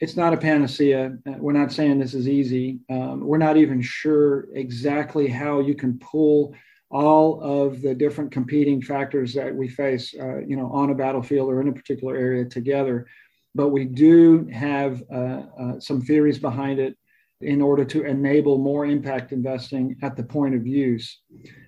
It's 0.01 0.17
not 0.17 0.33
a 0.33 0.37
panacea. 0.37 1.17
Uh, 1.25 1.33
we're 1.37 1.53
not 1.53 1.71
saying 1.71 1.99
this 1.99 2.13
is 2.13 2.27
easy. 2.27 2.79
Um, 2.89 3.21
we're 3.21 3.37
not 3.37 3.57
even 3.57 3.81
sure 3.81 4.47
exactly 4.53 5.27
how 5.27 5.59
you 5.59 5.75
can 5.75 5.97
pull 5.99 6.53
all 6.89 7.41
of 7.41 7.81
the 7.81 7.93
different 7.93 8.31
competing 8.31 8.81
factors 8.81 9.33
that 9.33 9.53
we 9.53 9.67
face, 9.67 10.13
uh, 10.19 10.39
you 10.39 10.57
know, 10.57 10.71
on 10.71 10.89
a 10.89 10.95
battlefield 10.95 11.49
or 11.49 11.61
in 11.61 11.67
a 11.67 11.73
particular 11.73 12.17
area 12.17 12.43
together 12.45 13.07
but 13.55 13.69
we 13.69 13.85
do 13.85 14.47
have 14.53 15.03
uh, 15.13 15.41
uh, 15.59 15.79
some 15.79 16.01
theories 16.01 16.39
behind 16.39 16.79
it 16.79 16.95
in 17.41 17.61
order 17.61 17.85
to 17.85 18.03
enable 18.03 18.57
more 18.57 18.85
impact 18.85 19.31
investing 19.31 19.95
at 20.01 20.15
the 20.15 20.23
point 20.23 20.53
of 20.53 20.67
use. 20.67 21.21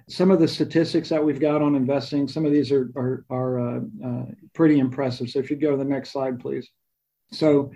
Some 0.09 0.29
of 0.29 0.39
the 0.39 0.47
statistics 0.47 1.09
that 1.09 1.23
we've 1.23 1.39
got 1.39 1.61
on 1.61 1.75
investing, 1.75 2.27
some 2.27 2.45
of 2.45 2.51
these 2.51 2.71
are, 2.71 2.91
are, 2.95 3.25
are 3.29 3.59
uh, 3.59 3.79
uh, 4.05 4.25
pretty 4.53 4.79
impressive. 4.79 5.29
So 5.29 5.39
if 5.39 5.49
you 5.49 5.55
go 5.55 5.71
to 5.71 5.77
the 5.77 5.85
next 5.85 6.11
slide, 6.11 6.39
please. 6.39 6.69
So 7.31 7.71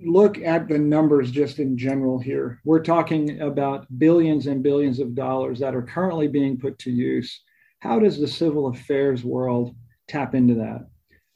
look 0.00 0.38
at 0.38 0.68
the 0.68 0.78
numbers 0.78 1.32
just 1.32 1.58
in 1.58 1.76
general 1.76 2.20
here. 2.20 2.60
We're 2.64 2.82
talking 2.82 3.40
about 3.40 3.86
billions 3.98 4.46
and 4.46 4.62
billions 4.62 5.00
of 5.00 5.16
dollars 5.16 5.58
that 5.58 5.74
are 5.74 5.82
currently 5.82 6.28
being 6.28 6.56
put 6.56 6.78
to 6.80 6.90
use. 6.92 7.42
How 7.80 7.98
does 7.98 8.18
the 8.18 8.28
civil 8.28 8.68
affairs 8.68 9.24
world 9.24 9.74
tap 10.06 10.36
into 10.36 10.54
that? 10.54 10.86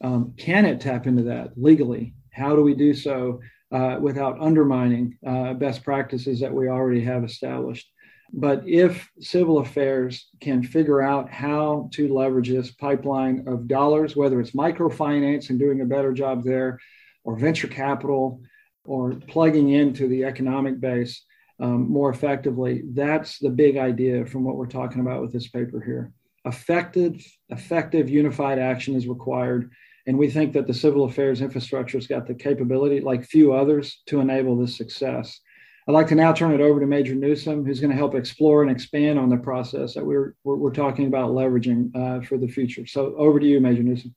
Um, 0.03 0.35
can 0.37 0.65
it 0.65 0.81
tap 0.81 1.07
into 1.07 1.25
that 1.25 1.53
legally? 1.57 2.15
How 2.31 2.55
do 2.55 2.63
we 2.63 2.75
do 2.75 2.95
so 2.95 3.41
uh, 3.73 3.99
without 4.01 4.41
undermining 4.41 5.19
uh, 5.27 5.55
best 5.55 5.83
practices 5.83 6.41
that 6.41 6.53
we 6.53 6.69
already 6.69 7.03
have 7.03 7.25
established? 7.25 7.91
But 8.33 8.69
if 8.69 9.11
civil 9.21 9.59
affairs 9.59 10.29
can 10.41 10.63
figure 10.63 11.01
out 11.01 11.31
how 11.31 11.89
to 11.95 12.13
leverage 12.13 12.51
this 12.51 12.71
pipeline 12.73 13.45
of 13.47 13.67
dollars, 13.67 14.15
whether 14.15 14.39
it's 14.41 14.51
microfinance 14.51 15.51
and 15.51 15.59
doing 15.59 15.81
a 15.81 15.87
better 15.87 16.13
job 16.13 16.45
there, 16.45 16.79
or 17.25 17.39
venture 17.39 17.69
capital, 17.69 18.43
or 18.85 19.15
plugging 19.29 19.71
into 19.71 20.09
the 20.09 20.25
economic 20.25 20.79
base 20.81 21.25
um, 21.61 21.91
more 21.91 22.11
effectively, 22.11 22.83
that's 22.93 23.39
the 23.39 23.51
big 23.51 23.77
idea 23.77 24.25
from 24.25 24.45
what 24.45 24.57
we're 24.57 24.67
talking 24.67 25.01
about 25.01 25.21
with 25.21 25.33
this 25.33 25.49
paper 25.49 25.81
here. 25.81 26.13
Effective, 26.45 27.21
effective 27.49 28.09
unified 28.09 28.59
action 28.59 28.95
is 28.95 29.09
required 29.09 29.71
and 30.09 30.17
we 30.17 30.31
think 30.31 30.55
that 30.55 30.67
the 30.67 30.73
civil 30.73 31.05
affairs 31.05 31.43
infrastructure 31.43 31.99
has 31.99 32.07
got 32.07 32.27
the 32.27 32.35
capability, 32.35 32.99
like 32.99 33.27
few 33.27 33.53
others, 33.53 34.03
to 34.07 34.21
enable 34.21 34.57
this 34.57 34.75
success. 34.75 35.39
I'd 35.87 35.93
like 35.93 36.07
to 36.09 36.15
now 36.15 36.33
turn 36.33 36.55
it 36.55 36.63
over 36.63 36.81
to 36.81 36.87
Major 36.87 37.15
Newsom, 37.15 37.63
who's 37.65 37.79
going 37.79 37.91
to 37.91 37.97
help 37.97 38.15
explore 38.15 38.63
and 38.63 38.71
expand 38.71 39.19
on 39.19 39.29
the 39.29 39.37
process 39.37 39.93
that 39.95 40.05
we're, 40.05 40.35
we're, 40.45 40.57
we're 40.57 40.73
talking 40.73 41.09
about 41.09 41.33
leveraging 41.33 41.95
uh, 41.95 42.25
for 42.25 42.39
the 42.39 42.49
future. 42.49 42.87
So 42.87 43.15
over 43.17 43.39
to 43.39 43.47
you, 43.47 43.61
Major 43.61 43.83
Newsom. 43.83 44.15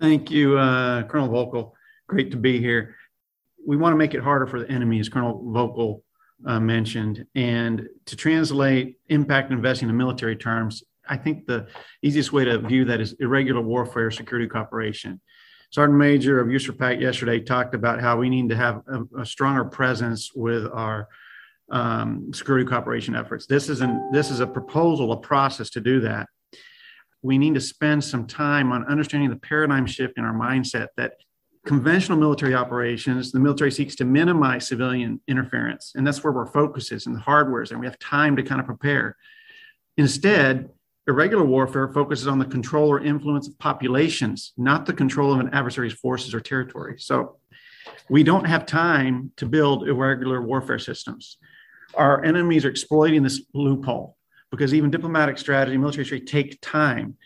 Thank 0.00 0.30
you, 0.30 0.56
uh, 0.56 1.02
Colonel 1.02 1.28
Voelkel. 1.28 1.72
Great 2.06 2.30
to 2.30 2.38
be 2.38 2.58
here. 2.58 2.96
We 3.66 3.76
want 3.76 3.92
to 3.92 3.98
make 3.98 4.14
it 4.14 4.22
harder 4.22 4.46
for 4.46 4.60
the 4.60 4.70
enemy, 4.70 4.98
as 4.98 5.10
Colonel 5.10 5.42
Voelkel 5.44 6.00
uh, 6.46 6.58
mentioned, 6.58 7.26
and 7.34 7.86
to 8.06 8.16
translate 8.16 8.96
impact 9.08 9.52
investing 9.52 9.90
in 9.90 9.96
military 9.96 10.36
terms, 10.36 10.84
I 11.08 11.16
think 11.16 11.46
the 11.46 11.66
easiest 12.02 12.32
way 12.32 12.44
to 12.44 12.58
view 12.58 12.84
that 12.86 13.00
is 13.00 13.14
irregular 13.20 13.60
warfare 13.60 14.10
security 14.10 14.48
cooperation. 14.48 15.20
Sergeant 15.70 15.98
Major 15.98 16.40
of 16.40 16.48
USARPAC 16.48 17.00
yesterday 17.00 17.40
talked 17.40 17.74
about 17.74 18.00
how 18.00 18.16
we 18.16 18.30
need 18.30 18.48
to 18.48 18.56
have 18.56 18.82
a, 18.86 19.20
a 19.20 19.26
stronger 19.26 19.64
presence 19.64 20.30
with 20.34 20.66
our 20.66 21.08
um, 21.70 22.32
security 22.32 22.64
cooperation 22.64 23.14
efforts. 23.14 23.46
This 23.46 23.68
is 23.68 23.82
an 23.82 24.10
this 24.12 24.30
is 24.30 24.40
a 24.40 24.46
proposal, 24.46 25.12
a 25.12 25.16
process 25.16 25.68
to 25.70 25.80
do 25.80 26.00
that. 26.00 26.28
We 27.20 27.36
need 27.36 27.54
to 27.54 27.60
spend 27.60 28.02
some 28.02 28.26
time 28.26 28.72
on 28.72 28.86
understanding 28.86 29.28
the 29.28 29.36
paradigm 29.36 29.86
shift 29.86 30.16
in 30.16 30.24
our 30.24 30.32
mindset 30.32 30.88
that 30.96 31.14
conventional 31.66 32.16
military 32.16 32.54
operations, 32.54 33.32
the 33.32 33.40
military 33.40 33.70
seeks 33.70 33.94
to 33.96 34.04
minimize 34.06 34.66
civilian 34.66 35.20
interference, 35.28 35.92
and 35.94 36.06
that's 36.06 36.24
where 36.24 36.34
our 36.34 36.46
focus 36.46 36.90
is 36.92 37.06
in 37.06 37.12
the 37.12 37.20
hardwares, 37.20 37.70
and 37.70 37.80
we 37.80 37.86
have 37.86 37.98
time 37.98 38.36
to 38.36 38.42
kind 38.42 38.60
of 38.60 38.66
prepare. 38.66 39.16
Instead, 39.98 40.70
Irregular 41.08 41.44
warfare 41.44 41.88
focuses 41.88 42.26
on 42.26 42.38
the 42.38 42.44
control 42.44 42.88
or 42.88 43.00
influence 43.00 43.48
of 43.48 43.58
populations, 43.58 44.52
not 44.58 44.84
the 44.84 44.92
control 44.92 45.32
of 45.32 45.40
an 45.40 45.48
adversary's 45.54 45.94
forces 45.94 46.34
or 46.34 46.40
territory. 46.40 46.96
So 46.98 47.38
we 48.10 48.22
don't 48.22 48.44
have 48.44 48.66
time 48.66 49.32
to 49.38 49.46
build 49.46 49.88
irregular 49.88 50.42
warfare 50.42 50.78
systems. 50.78 51.38
Our 51.94 52.22
enemies 52.24 52.66
are 52.66 52.68
exploiting 52.68 53.22
this 53.22 53.40
loophole 53.54 54.18
because 54.50 54.74
even 54.74 54.90
diplomatic 54.90 55.38
strategy, 55.38 55.78
military 55.78 56.04
strategy 56.04 56.26
take 56.26 56.60
time. 56.60 57.16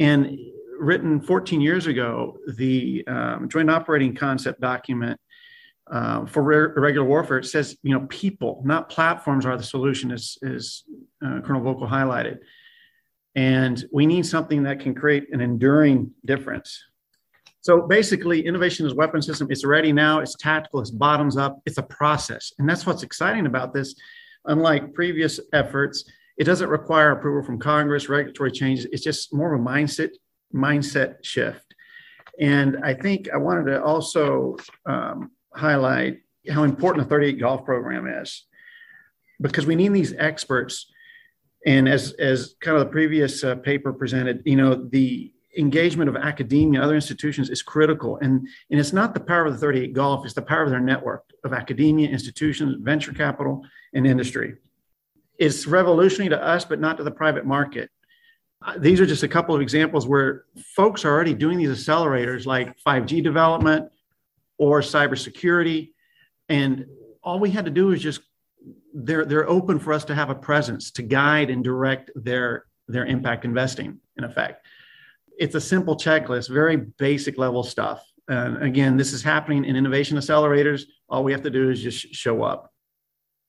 And 0.00 0.38
written 0.78 1.20
14 1.20 1.60
years 1.60 1.86
ago, 1.86 2.38
the 2.56 3.06
um, 3.06 3.48
Joint 3.50 3.68
Operating 3.68 4.14
Concept 4.14 4.58
document 4.58 5.20
uh, 5.90 6.24
for 6.24 6.42
re- 6.42 6.72
irregular 6.76 7.06
warfare, 7.06 7.38
it 7.38 7.44
says, 7.44 7.76
you 7.82 7.92
know, 7.92 8.06
people, 8.06 8.62
not 8.64 8.88
platforms, 8.88 9.44
are 9.44 9.56
the 9.56 9.62
solution, 9.62 10.12
as, 10.12 10.38
as 10.42 10.84
uh, 11.24 11.40
Colonel 11.42 11.60
Voelkel 11.60 11.90
highlighted. 11.90 12.38
And 13.38 13.84
we 13.92 14.04
need 14.04 14.26
something 14.26 14.64
that 14.64 14.80
can 14.80 14.96
create 14.96 15.32
an 15.32 15.40
enduring 15.40 16.10
difference. 16.24 16.82
So 17.60 17.82
basically, 17.82 18.44
innovation 18.44 18.84
is 18.84 18.94
weapon 18.94 19.22
system. 19.22 19.46
It's 19.48 19.64
ready 19.64 19.92
now. 19.92 20.18
It's 20.18 20.34
tactical. 20.34 20.80
It's 20.80 20.90
bottoms 20.90 21.36
up. 21.36 21.62
It's 21.64 21.78
a 21.78 21.84
process, 21.84 22.52
and 22.58 22.68
that's 22.68 22.84
what's 22.84 23.04
exciting 23.04 23.46
about 23.46 23.72
this. 23.72 23.94
Unlike 24.46 24.92
previous 24.92 25.38
efforts, 25.52 26.04
it 26.36 26.44
doesn't 26.44 26.68
require 26.68 27.12
approval 27.12 27.44
from 27.44 27.60
Congress, 27.60 28.08
regulatory 28.08 28.50
changes. 28.50 28.88
It's 28.90 29.04
just 29.04 29.32
more 29.32 29.54
of 29.54 29.60
a 29.60 29.64
mindset 29.64 30.10
mindset 30.52 31.22
shift. 31.22 31.76
And 32.40 32.78
I 32.82 32.92
think 32.92 33.28
I 33.32 33.36
wanted 33.36 33.70
to 33.70 33.80
also 33.84 34.56
um, 34.84 35.30
highlight 35.54 36.22
how 36.50 36.64
important 36.64 37.04
the 37.04 37.08
38 37.08 37.38
golf 37.38 37.64
program 37.64 38.08
is, 38.08 38.46
because 39.40 39.64
we 39.64 39.76
need 39.76 39.92
these 39.92 40.12
experts 40.18 40.90
and 41.66 41.88
as 41.88 42.12
as 42.12 42.54
kind 42.60 42.76
of 42.76 42.84
the 42.84 42.90
previous 42.90 43.42
uh, 43.44 43.56
paper 43.56 43.92
presented, 43.92 44.42
you 44.44 44.56
know, 44.56 44.74
the 44.74 45.32
engagement 45.58 46.08
of 46.08 46.16
academia, 46.16 46.80
other 46.80 46.94
institutions 46.94 47.50
is 47.50 47.62
critical. 47.62 48.16
And, 48.18 48.46
and 48.70 48.78
it's 48.80 48.92
not 48.92 49.12
the 49.12 49.20
power 49.20 49.46
of 49.46 49.52
the 49.52 49.58
38 49.58 49.92
Golf, 49.92 50.24
it's 50.24 50.34
the 50.34 50.42
power 50.42 50.62
of 50.62 50.70
their 50.70 50.80
network 50.80 51.24
of 51.44 51.52
academia, 51.52 52.08
institutions, 52.08 52.76
venture 52.80 53.12
capital, 53.12 53.64
and 53.92 54.06
industry. 54.06 54.54
It's 55.38 55.66
revolutionary 55.66 56.30
to 56.30 56.42
us, 56.42 56.64
but 56.64 56.80
not 56.80 56.96
to 56.98 57.04
the 57.04 57.10
private 57.10 57.44
market. 57.44 57.90
Uh, 58.64 58.76
these 58.78 59.00
are 59.00 59.06
just 59.06 59.22
a 59.22 59.28
couple 59.28 59.54
of 59.54 59.60
examples 59.60 60.06
where 60.06 60.44
folks 60.74 61.04
are 61.04 61.12
already 61.12 61.34
doing 61.34 61.58
these 61.58 61.70
accelerators 61.70 62.44
like 62.44 62.76
5G 62.84 63.22
development 63.22 63.90
or 64.58 64.80
cybersecurity. 64.80 65.90
And 66.48 66.86
all 67.22 67.38
we 67.38 67.50
had 67.50 67.64
to 67.66 67.70
do 67.70 67.92
is 67.92 68.02
just 68.02 68.20
they're 68.94 69.24
they're 69.24 69.48
open 69.48 69.78
for 69.78 69.92
us 69.92 70.04
to 70.06 70.14
have 70.14 70.30
a 70.30 70.34
presence 70.34 70.90
to 70.92 71.02
guide 71.02 71.50
and 71.50 71.62
direct 71.62 72.10
their 72.14 72.64
their 72.86 73.06
impact 73.06 73.44
investing 73.44 73.98
in 74.16 74.24
effect. 74.24 74.66
It's 75.38 75.54
a 75.54 75.60
simple 75.60 75.96
checklist 75.96 76.50
very 76.50 76.76
basic 76.76 77.38
level 77.38 77.62
stuff. 77.62 78.04
And 78.28 78.62
again 78.62 78.96
this 78.96 79.12
is 79.12 79.22
happening 79.22 79.64
in 79.64 79.76
innovation 79.76 80.16
accelerators. 80.16 80.82
All 81.08 81.24
we 81.24 81.32
have 81.32 81.42
to 81.42 81.50
do 81.50 81.70
is 81.70 81.82
just 81.82 82.14
show 82.14 82.42
up. 82.42 82.72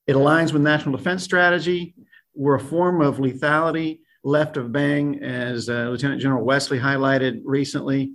It 0.07 0.15
aligns 0.15 0.53
with 0.53 0.61
national 0.61 0.97
defense 0.97 1.23
strategy. 1.23 1.95
We're 2.33 2.55
a 2.55 2.59
form 2.59 3.01
of 3.01 3.17
lethality 3.17 3.99
left 4.23 4.57
of 4.57 4.71
bang 4.71 5.23
as 5.23 5.69
uh, 5.69 5.89
lieutenant 5.89 6.21
general 6.21 6.43
wesley 6.43 6.79
highlighted 6.79 7.41
recently. 7.43 8.13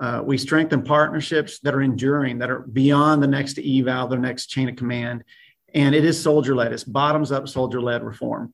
Uh, 0.00 0.22
we 0.24 0.38
strengthen 0.38 0.82
partnerships 0.82 1.60
that 1.60 1.74
are 1.74 1.82
enduring 1.82 2.38
that 2.38 2.50
are 2.50 2.60
beyond 2.60 3.22
the 3.22 3.26
next 3.26 3.58
eval 3.58 4.08
the 4.08 4.16
next 4.16 4.46
chain 4.46 4.68
of 4.68 4.76
command 4.76 5.22
and 5.74 5.94
it 5.94 6.04
is 6.04 6.20
soldier 6.20 6.54
led. 6.54 6.72
It's 6.72 6.84
bottoms 6.84 7.32
up 7.32 7.48
soldier 7.48 7.80
led 7.80 8.02
reform. 8.02 8.52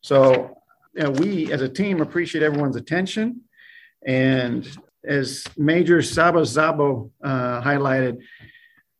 So 0.00 0.56
you 0.94 1.04
know, 1.04 1.10
we 1.10 1.52
as 1.52 1.62
a 1.62 1.68
team 1.68 2.00
appreciate 2.00 2.42
everyone's 2.42 2.76
attention. 2.76 3.42
And 4.06 4.68
as 5.04 5.44
Major 5.56 6.02
Sabo 6.02 6.42
Zabo 6.42 7.10
uh, 7.22 7.62
highlighted, 7.62 8.18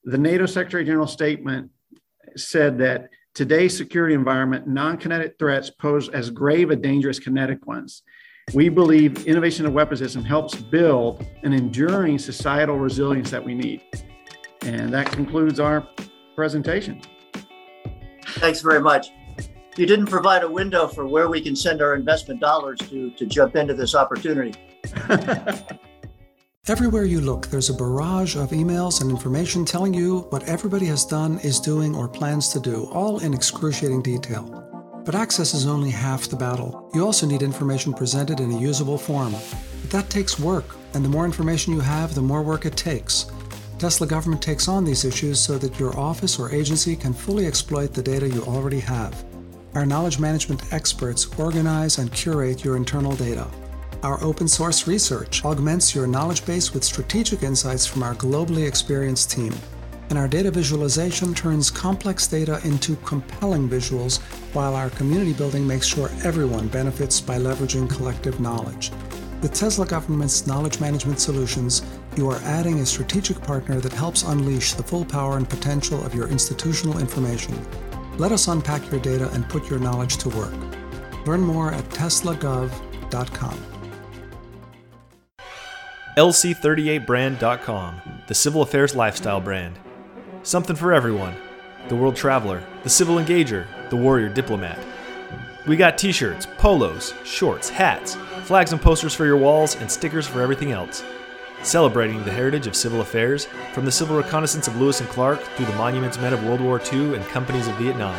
the 0.04 0.18
NATO 0.18 0.46
Secretary 0.46 0.84
General 0.84 1.06
statement 1.06 1.70
said 2.36 2.78
that 2.78 3.08
today's 3.34 3.76
security 3.76 4.14
environment, 4.14 4.66
non 4.66 4.96
kinetic 4.96 5.36
threats 5.38 5.70
pose 5.70 6.08
as 6.08 6.30
grave 6.30 6.70
a 6.70 6.76
danger 6.76 7.10
as 7.10 7.20
kinetic 7.20 7.66
ones. 7.66 8.02
We 8.54 8.68
believe 8.68 9.26
innovation 9.26 9.66
of 9.66 9.72
weapons 9.72 10.00
system 10.00 10.24
helps 10.24 10.56
build 10.56 11.24
an 11.44 11.52
enduring 11.52 12.18
societal 12.18 12.76
resilience 12.76 13.30
that 13.30 13.44
we 13.44 13.54
need. 13.54 13.82
And 14.62 14.92
that 14.92 15.10
concludes 15.12 15.60
our 15.60 15.86
presentation. 16.34 17.00
Thanks 18.42 18.60
very 18.60 18.80
much. 18.80 19.12
You 19.76 19.86
didn't 19.86 20.06
provide 20.06 20.42
a 20.42 20.50
window 20.50 20.88
for 20.88 21.06
where 21.06 21.28
we 21.28 21.40
can 21.40 21.54
send 21.54 21.80
our 21.80 21.94
investment 21.94 22.40
dollars 22.40 22.80
to 22.90 23.12
to 23.12 23.24
jump 23.24 23.54
into 23.54 23.72
this 23.72 23.94
opportunity. 23.94 24.52
Everywhere 26.66 27.04
you 27.04 27.20
look, 27.20 27.46
there's 27.46 27.70
a 27.70 27.74
barrage 27.74 28.34
of 28.34 28.50
emails 28.50 29.00
and 29.00 29.12
information 29.12 29.64
telling 29.64 29.94
you 29.94 30.26
what 30.30 30.42
everybody 30.48 30.86
has 30.86 31.04
done, 31.04 31.38
is 31.44 31.60
doing, 31.60 31.94
or 31.94 32.08
plans 32.08 32.48
to 32.48 32.58
do, 32.58 32.88
all 32.92 33.20
in 33.20 33.32
excruciating 33.32 34.02
detail. 34.02 34.44
But 35.04 35.14
access 35.14 35.54
is 35.54 35.68
only 35.68 35.90
half 35.90 36.28
the 36.28 36.36
battle. 36.36 36.90
You 36.94 37.04
also 37.04 37.26
need 37.26 37.42
information 37.42 37.92
presented 37.92 38.40
in 38.40 38.50
a 38.50 38.58
usable 38.58 38.98
form. 38.98 39.32
But 39.82 39.90
that 39.90 40.10
takes 40.10 40.40
work, 40.40 40.76
and 40.94 41.04
the 41.04 41.08
more 41.08 41.24
information 41.24 41.74
you 41.74 41.80
have, 41.80 42.14
the 42.14 42.22
more 42.22 42.42
work 42.42 42.66
it 42.66 42.76
takes. 42.76 43.26
Tesla 43.82 44.06
government 44.06 44.40
takes 44.40 44.68
on 44.68 44.84
these 44.84 45.04
issues 45.04 45.40
so 45.40 45.58
that 45.58 45.76
your 45.80 45.98
office 45.98 46.38
or 46.38 46.54
agency 46.54 46.94
can 46.94 47.12
fully 47.12 47.48
exploit 47.48 47.92
the 47.92 48.00
data 48.00 48.28
you 48.28 48.40
already 48.44 48.78
have. 48.78 49.24
Our 49.74 49.84
knowledge 49.84 50.20
management 50.20 50.72
experts 50.72 51.28
organize 51.36 51.98
and 51.98 52.12
curate 52.12 52.62
your 52.62 52.76
internal 52.76 53.16
data. 53.16 53.50
Our 54.04 54.22
open 54.22 54.46
source 54.46 54.86
research 54.86 55.44
augments 55.44 55.96
your 55.96 56.06
knowledge 56.06 56.46
base 56.46 56.72
with 56.72 56.84
strategic 56.84 57.42
insights 57.42 57.84
from 57.84 58.04
our 58.04 58.14
globally 58.14 58.68
experienced 58.68 59.32
team. 59.32 59.52
And 60.10 60.16
our 60.16 60.28
data 60.28 60.52
visualization 60.52 61.34
turns 61.34 61.68
complex 61.68 62.28
data 62.28 62.60
into 62.62 62.94
compelling 63.04 63.68
visuals, 63.68 64.20
while 64.54 64.76
our 64.76 64.90
community 64.90 65.32
building 65.32 65.66
makes 65.66 65.88
sure 65.88 66.08
everyone 66.22 66.68
benefits 66.68 67.20
by 67.20 67.36
leveraging 67.36 67.90
collective 67.90 68.38
knowledge. 68.38 68.92
With 69.40 69.54
Tesla 69.54 69.84
Government's 69.84 70.46
knowledge 70.46 70.78
management 70.78 71.18
solutions, 71.18 71.82
you 72.16 72.28
are 72.30 72.38
adding 72.44 72.80
a 72.80 72.86
strategic 72.86 73.40
partner 73.40 73.80
that 73.80 73.92
helps 73.92 74.22
unleash 74.22 74.74
the 74.74 74.82
full 74.82 75.04
power 75.04 75.36
and 75.36 75.48
potential 75.48 76.04
of 76.04 76.14
your 76.14 76.28
institutional 76.28 76.98
information. 76.98 77.54
Let 78.18 78.32
us 78.32 78.48
unpack 78.48 78.90
your 78.90 79.00
data 79.00 79.30
and 79.32 79.48
put 79.48 79.68
your 79.68 79.78
knowledge 79.78 80.16
to 80.18 80.28
work. 80.28 80.54
Learn 81.26 81.40
more 81.40 81.72
at 81.72 81.84
teslagov.com. 81.90 83.58
LC38brand.com, 86.16 88.02
the 88.28 88.34
civil 88.34 88.62
affairs 88.62 88.94
lifestyle 88.94 89.40
brand. 89.40 89.78
Something 90.42 90.76
for 90.76 90.92
everyone 90.92 91.34
the 91.88 91.96
world 91.96 92.14
traveler, 92.14 92.62
the 92.84 92.90
civil 92.90 93.16
engager, 93.16 93.66
the 93.90 93.96
warrior 93.96 94.28
diplomat. 94.28 94.78
We 95.66 95.76
got 95.76 95.98
t 95.98 96.12
shirts, 96.12 96.46
polos, 96.58 97.12
shorts, 97.24 97.68
hats 97.68 98.16
flags 98.42 98.72
and 98.72 98.80
posters 98.82 99.14
for 99.14 99.24
your 99.24 99.36
walls, 99.36 99.76
and 99.76 99.90
stickers 99.90 100.26
for 100.26 100.42
everything 100.42 100.72
else. 100.72 101.02
Celebrating 101.62 102.24
the 102.24 102.32
heritage 102.32 102.66
of 102.66 102.74
civil 102.74 103.02
affairs, 103.02 103.46
from 103.72 103.84
the 103.84 103.92
civil 103.92 104.16
reconnaissance 104.16 104.66
of 104.66 104.76
Lewis 104.80 105.00
and 105.00 105.08
Clark 105.08 105.40
through 105.40 105.66
the 105.66 105.76
monuments 105.76 106.18
men 106.18 106.32
of 106.32 106.42
World 106.44 106.60
War 106.60 106.80
II 106.92 107.14
and 107.14 107.24
companies 107.26 107.68
of 107.68 107.76
Vietnam. 107.76 108.16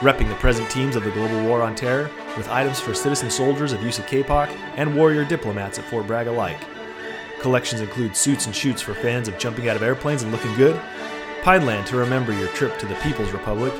Repping 0.00 0.28
the 0.28 0.34
present 0.34 0.70
teams 0.70 0.94
of 0.94 1.02
the 1.02 1.10
global 1.10 1.42
war 1.44 1.62
on 1.62 1.74
terror, 1.74 2.10
with 2.36 2.48
items 2.50 2.78
for 2.78 2.92
citizen 2.92 3.30
soldiers 3.30 3.72
of 3.72 3.82
USA 3.82 4.02
CAPOC 4.02 4.48
and 4.76 4.94
warrior 4.94 5.24
diplomats 5.24 5.78
at 5.78 5.84
Fort 5.86 6.06
Bragg 6.06 6.26
alike. 6.26 6.60
Collections 7.40 7.80
include 7.80 8.14
suits 8.14 8.44
and 8.44 8.54
shoots 8.54 8.82
for 8.82 8.92
fans 8.92 9.28
of 9.28 9.38
jumping 9.38 9.68
out 9.68 9.76
of 9.76 9.82
airplanes 9.82 10.22
and 10.22 10.30
looking 10.30 10.54
good, 10.54 10.78
Pineland 11.42 11.86
to 11.86 11.96
remember 11.96 12.34
your 12.34 12.48
trip 12.48 12.78
to 12.78 12.86
the 12.86 12.96
People's 12.96 13.32
Republic, 13.32 13.72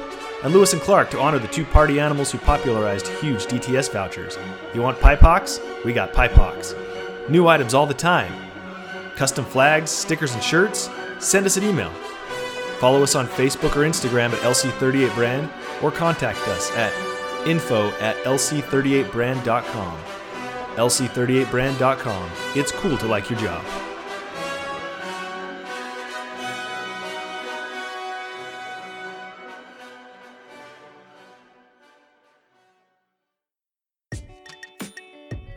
and 0.42 0.54
Lewis 0.54 0.72
and 0.72 0.80
Clark 0.80 1.10
to 1.10 1.20
honor 1.20 1.38
the 1.38 1.48
two 1.48 1.66
party 1.66 2.00
animals 2.00 2.32
who 2.32 2.38
popularized 2.38 3.08
huge 3.08 3.44
DTS 3.44 3.92
vouchers. 3.92 4.38
You 4.74 4.80
want 4.80 4.98
Pipox? 4.98 5.84
We 5.84 5.92
got 5.92 6.14
Pipox. 6.14 6.74
New 7.28 7.48
items 7.48 7.74
all 7.74 7.86
the 7.86 7.92
time. 7.92 8.47
Custom 9.18 9.44
flags, 9.44 9.90
stickers, 9.90 10.32
and 10.32 10.42
shirts? 10.42 10.88
Send 11.18 11.44
us 11.44 11.56
an 11.56 11.64
email. 11.64 11.90
Follow 12.78 13.02
us 13.02 13.16
on 13.16 13.26
Facebook 13.26 13.74
or 13.74 13.80
Instagram 13.80 14.30
at 14.30 14.38
LC38brand 14.42 15.50
or 15.82 15.90
contact 15.90 16.38
us 16.46 16.70
at 16.76 16.92
info 17.44 17.88
at 17.98 18.14
lc38brand.com. 18.18 19.98
lc38brand.com. 20.76 22.30
It's 22.54 22.70
cool 22.70 22.96
to 22.96 23.06
like 23.06 23.28
your 23.28 23.40
job. 23.40 23.64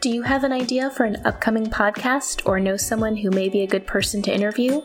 Do 0.02 0.10
you 0.10 0.24
have 0.24 0.44
an 0.44 0.52
idea 0.52 0.90
for 0.90 1.04
an 1.04 1.22
upcoming 1.26 1.68
podcast 1.68 2.48
or 2.48 2.60
know 2.60 2.76
someone 2.76 3.16
who 3.16 3.30
may 3.30 3.50
be 3.50 3.62
a 3.62 3.68
good 3.68 3.86
person 3.86 4.24
to 4.24 4.34
interview? 4.34 4.82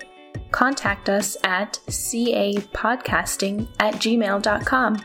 Contact 0.50 1.08
us 1.08 1.38
at 1.42 1.80
capodcasting 1.88 3.66
at 3.80 3.94
gmail.com. 3.94 5.00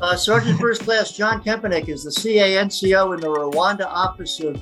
Uh, 0.00 0.16
Sergeant 0.16 0.58
First 0.58 0.82
Class 0.82 1.12
John 1.12 1.40
Kempenick 1.40 1.88
is 1.88 2.02
the 2.02 2.10
CANCO 2.10 3.14
in 3.14 3.20
the 3.20 3.28
Rwanda 3.28 3.86
Office 3.86 4.40
of 4.40 4.60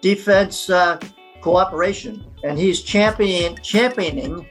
Defense 0.00 0.70
uh, 0.70 1.00
Cooperation, 1.40 2.24
and 2.44 2.56
he's 2.56 2.82
championing, 2.82 3.58
championing 3.64 4.48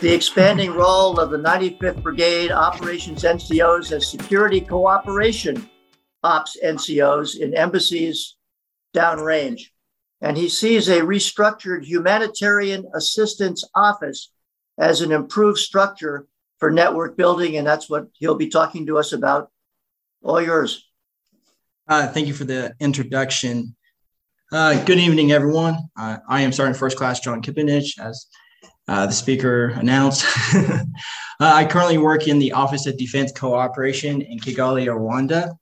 the 0.00 0.12
expanding 0.12 0.72
role 0.72 1.20
of 1.20 1.30
the 1.30 1.38
95th 1.38 2.02
Brigade 2.02 2.50
Operations 2.50 3.22
NCOs 3.22 3.92
as 3.92 4.10
security 4.10 4.60
cooperation 4.60 5.70
ops 6.22 6.56
NCOs 6.62 7.38
in 7.38 7.54
embassies 7.54 8.36
downrange. 8.94 9.68
And 10.20 10.36
he 10.36 10.48
sees 10.48 10.88
a 10.88 11.00
restructured 11.00 11.84
humanitarian 11.84 12.86
assistance 12.94 13.64
office 13.74 14.30
as 14.78 15.00
an 15.00 15.12
improved 15.12 15.58
structure 15.58 16.26
for 16.58 16.70
network 16.70 17.16
building. 17.16 17.56
And 17.56 17.66
that's 17.66 17.88
what 17.88 18.08
he'll 18.14 18.34
be 18.34 18.48
talking 18.48 18.86
to 18.86 18.98
us 18.98 19.12
about. 19.12 19.50
All 20.22 20.42
yours. 20.42 20.86
Uh, 21.88 22.06
thank 22.06 22.26
you 22.26 22.34
for 22.34 22.44
the 22.44 22.74
introduction. 22.80 23.74
Uh, 24.52 24.82
good 24.84 24.98
evening, 24.98 25.32
everyone. 25.32 25.78
Uh, 25.98 26.18
I 26.28 26.42
am 26.42 26.52
Sergeant 26.52 26.76
First 26.76 26.98
Class 26.98 27.20
John 27.20 27.40
Kipinich, 27.40 27.98
as 27.98 28.26
uh, 28.88 29.06
the 29.06 29.12
speaker 29.12 29.68
announced. 29.68 30.26
Uh, 31.42 31.52
I 31.54 31.64
currently 31.64 31.96
work 31.96 32.28
in 32.28 32.38
the 32.38 32.52
Office 32.52 32.84
of 32.84 32.98
Defense 32.98 33.32
Cooperation 33.32 34.20
in 34.20 34.38
Kigali, 34.38 34.84
Rwanda. 34.84 35.54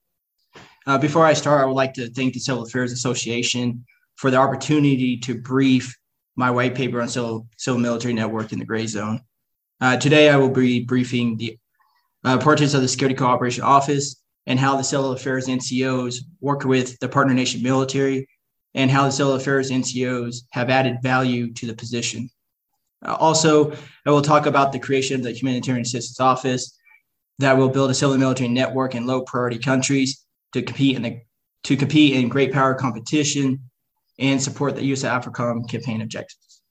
Uh, 0.89 0.97
before 0.97 1.27
I 1.27 1.35
start, 1.35 1.61
I 1.61 1.67
would 1.67 1.75
like 1.75 1.93
to 1.95 2.09
thank 2.09 2.33
the 2.33 2.41
Civil 2.41 2.63
Affairs 2.63 2.93
Association 2.93 3.85
for 4.17 4.31
the 4.31 4.39
opportunity 4.39 5.19
to 5.19 5.39
brief 5.39 5.95
my 6.35 6.51
white 6.51 6.75
paper 6.75 7.03
on 7.03 7.09
civil, 7.09 7.47
civil 7.59 7.79
military 7.79 8.15
network 8.15 8.55
in 8.55 8.59
the 8.59 8.65
gray 8.65 8.87
zone. 8.87 9.21
Uh, 9.83 9.99
today, 9.99 10.31
I 10.31 10.37
will 10.37 10.49
be 10.49 10.83
briefing 10.83 11.37
the 11.37 11.59
uh, 12.25 12.39
portraits 12.39 12.73
of 12.73 12.81
the 12.81 12.89
Security 12.89 13.15
Cooperation 13.15 13.65
Office 13.65 14.23
and 14.47 14.59
how 14.59 14.79
the 14.79 14.83
Civil 14.83 15.13
Affairs 15.13 15.47
NCOs 15.47 16.21
work 16.41 16.65
with 16.65 16.99
the 17.01 17.09
partner 17.09 17.35
nation 17.35 17.63
military 17.63 18.27
and 18.73 18.91
how 18.91 19.05
the 19.05 19.13
Civil 19.13 19.35
Affairs 19.35 19.71
NCOs 19.71 20.45
have 20.53 20.71
added 20.71 21.03
value 21.03 21.53
to 21.53 21.67
the 21.67 21.75
position. 21.75 22.31
Uh, 23.05 23.15
also, 23.15 23.73
I 24.07 24.11
will 24.11 24.23
talk 24.23 24.47
about 24.47 24.73
the 24.73 24.79
creation 24.79 25.17
of 25.17 25.23
the 25.23 25.33
Humanitarian 25.33 25.83
Assistance 25.83 26.19
Office 26.19 26.79
that 27.41 27.59
will 27.59 27.69
build 27.69 27.91
a 27.91 27.95
civil 27.95 28.17
military 28.17 28.49
network 28.49 28.95
in 28.95 29.07
low 29.07 29.21
priority 29.21 29.59
countries 29.59 30.25
to 30.53 30.63
compete 30.63 30.97
in 30.97 31.03
the 31.03 31.21
to 31.65 31.77
compete 31.77 32.15
in 32.15 32.29
great 32.29 32.53
power 32.53 32.75
competition 32.75 33.61
and 34.19 34.43
support 34.43 34.75
the 34.75 34.85
U.S. 34.87 35.05
AFRICOM 35.05 35.69
campaign 35.69 36.01
objectives. 36.03 36.63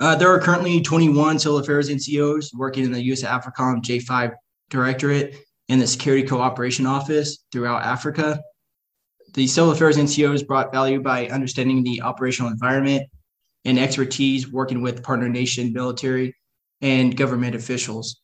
Uh, 0.00 0.14
there 0.14 0.32
are 0.32 0.40
currently 0.40 0.80
21 0.80 1.38
civil 1.38 1.58
affairs 1.58 1.88
NCOs 1.88 2.54
working 2.54 2.84
in 2.84 2.92
the 2.92 3.02
U.S. 3.02 3.22
AFRICOM 3.22 3.82
J5 3.82 4.32
Directorate 4.70 5.36
and 5.68 5.80
the 5.80 5.86
Security 5.86 6.26
Cooperation 6.26 6.86
Office 6.86 7.44
throughout 7.52 7.82
Africa. 7.82 8.40
The 9.34 9.46
civil 9.46 9.72
affairs 9.72 9.96
NCOs 9.96 10.46
brought 10.46 10.72
value 10.72 11.02
by 11.02 11.26
understanding 11.28 11.82
the 11.82 12.02
operational 12.02 12.50
environment 12.50 13.08
and 13.64 13.78
expertise 13.78 14.50
working 14.50 14.80
with 14.80 15.02
partner 15.02 15.28
nation 15.28 15.72
military 15.72 16.34
and 16.80 17.16
government 17.16 17.54
officials. 17.54 18.20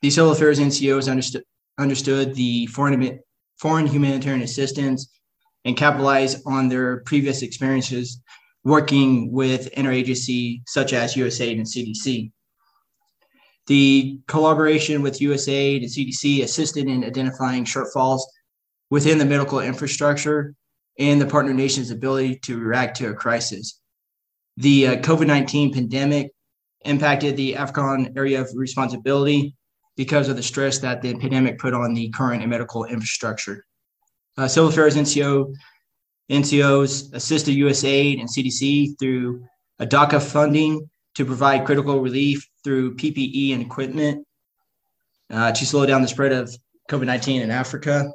The 0.00 0.10
civil 0.10 0.32
affairs 0.32 0.58
NCOs 0.58 1.10
understood 1.10 1.44
understood 1.78 2.34
the 2.34 2.66
foreign 2.66 2.94
foreign 3.62 3.86
humanitarian 3.86 4.42
assistance 4.42 5.08
and 5.64 5.76
capitalize 5.76 6.44
on 6.44 6.68
their 6.68 6.98
previous 7.02 7.42
experiences 7.42 8.20
working 8.64 9.30
with 9.30 9.72
interagency 9.76 10.62
such 10.66 10.92
as 10.92 11.14
USAID 11.14 11.58
and 11.58 11.66
CDC. 11.66 12.32
The 13.68 14.18
collaboration 14.26 15.00
with 15.00 15.20
USAID 15.20 15.82
and 15.82 15.86
CDC 15.86 16.42
assisted 16.42 16.88
in 16.88 17.04
identifying 17.04 17.64
shortfalls 17.64 18.22
within 18.90 19.18
the 19.18 19.24
medical 19.24 19.60
infrastructure 19.60 20.56
and 20.98 21.20
the 21.20 21.26
partner 21.26 21.54
nation's 21.54 21.92
ability 21.92 22.40
to 22.40 22.58
react 22.58 22.96
to 22.96 23.10
a 23.10 23.14
crisis. 23.14 23.80
The 24.56 24.88
uh, 24.88 24.96
COVID 24.96 25.28
19 25.28 25.72
pandemic 25.72 26.32
impacted 26.84 27.36
the 27.36 27.54
AFRICOM 27.54 28.16
area 28.16 28.40
of 28.40 28.50
responsibility 28.56 29.54
because 29.96 30.28
of 30.28 30.36
the 30.36 30.42
stress 30.42 30.78
that 30.78 31.02
the 31.02 31.14
pandemic 31.14 31.58
put 31.58 31.74
on 31.74 31.94
the 31.94 32.08
current 32.10 32.42
and 32.42 32.50
medical 32.50 32.84
infrastructure. 32.84 33.64
Uh, 34.36 34.48
Civil 34.48 34.70
Affairs 34.70 34.96
NCO 34.96 35.54
NCOs 36.30 37.12
assisted 37.12 37.56
USAID 37.56 38.20
and 38.20 38.28
CDC 38.28 38.98
through 38.98 39.44
OHDACA 39.80 40.22
funding 40.22 40.88
to 41.14 41.24
provide 41.26 41.66
critical 41.66 42.00
relief 42.00 42.48
through 42.64 42.96
PPE 42.96 43.52
and 43.52 43.60
equipment 43.60 44.26
uh, 45.30 45.52
to 45.52 45.66
slow 45.66 45.84
down 45.84 46.00
the 46.00 46.08
spread 46.08 46.32
of 46.32 46.54
COVID 46.90 47.06
19 47.06 47.42
in 47.42 47.50
Africa. 47.50 48.10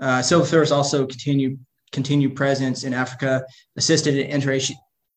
Uh, 0.00 0.22
Civil 0.22 0.44
Affairs 0.44 0.72
also 0.72 1.06
continue 1.06 1.58
continued 1.92 2.36
presence 2.36 2.84
in 2.84 2.94
Africa, 2.94 3.44
assisted 3.76 4.16
in 4.16 4.30
inter- 4.30 4.74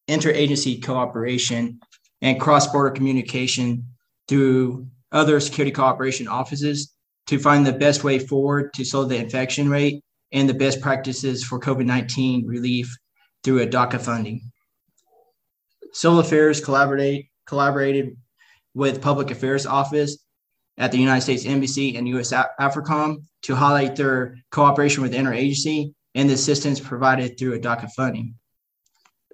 interagency 0.07 0.83
cooperation 0.83 1.79
and 2.21 2.39
cross 2.39 2.67
border 2.67 2.89
communication 2.89 3.85
through 4.27 4.87
other 5.13 5.39
security 5.39 5.71
cooperation 5.71 6.27
offices 6.27 6.93
to 7.27 7.39
find 7.39 7.65
the 7.65 7.71
best 7.71 8.03
way 8.03 8.19
forward 8.19 8.73
to 8.73 8.83
slow 8.83 9.05
the 9.05 9.15
infection 9.15 9.69
rate 9.69 10.03
and 10.31 10.49
the 10.49 10.53
best 10.53 10.81
practices 10.81 11.43
for 11.43 11.59
COVID 11.59 11.85
19 11.85 12.45
relief 12.47 12.93
through 13.43 13.65
OHDACA 13.65 14.01
funding. 14.01 14.41
Civil 15.93 16.19
Affairs 16.19 16.59
collaborate, 16.59 17.27
collaborated 17.45 18.17
with 18.73 19.01
Public 19.01 19.29
Affairs 19.29 19.65
Office 19.65 20.17
at 20.77 20.91
the 20.91 20.97
United 20.97 21.21
States 21.21 21.45
Embassy 21.45 21.95
and 21.95 22.07
U.S. 22.09 22.33
AFRICOM 22.59 23.23
to 23.43 23.55
highlight 23.55 23.95
their 23.95 24.35
cooperation 24.51 25.03
with 25.03 25.11
the 25.11 25.17
interagency 25.17 25.93
and 26.15 26.29
the 26.29 26.33
assistance 26.33 26.79
provided 26.79 27.37
through 27.37 27.59
OHDACA 27.59 27.91
funding. 27.91 28.35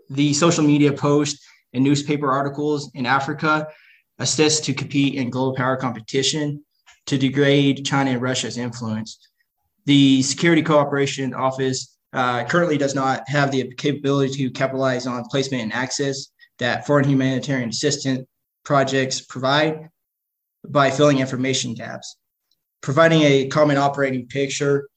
The 0.10 0.34
social 0.34 0.66
media 0.66 0.92
posts 0.92 1.46
and 1.74 1.84
newspaper 1.84 2.30
articles 2.30 2.92
in 2.94 3.06
Africa 3.06 3.68
assist 4.20 4.66
to 4.66 4.74
compete 4.74 5.16
in 5.16 5.30
global 5.30 5.56
power 5.56 5.76
competition 5.78 6.64
to 7.08 7.18
degrade 7.18 7.86
China 7.86 8.12
and 8.12 8.22
Russia's 8.22 8.58
influence. 8.58 9.30
The 9.86 10.22
Security 10.22 10.62
Cooperation 10.62 11.34
Office 11.34 11.98
uh, 12.14 12.44
currently 12.46 12.78
does 12.78 12.96
not 12.96 13.28
have 13.28 13.52
the 13.52 13.74
capability 13.76 14.34
to 14.34 14.52
capitalize 14.52 15.08
on 15.08 15.24
placement 15.26 15.64
and 15.64 15.74
access 15.74 16.28
that 16.60 16.86
foreign 16.86 17.08
humanitarian 17.08 17.70
assistance 17.70 18.28
projects 18.64 19.22
provide 19.22 19.90
by 20.68 20.92
filling 20.92 21.20
information 21.20 21.74
gaps, 21.74 22.18
providing 22.82 23.22
a 23.22 23.48
common 23.48 23.78
operating 23.78 24.28
picture, 24.28 24.88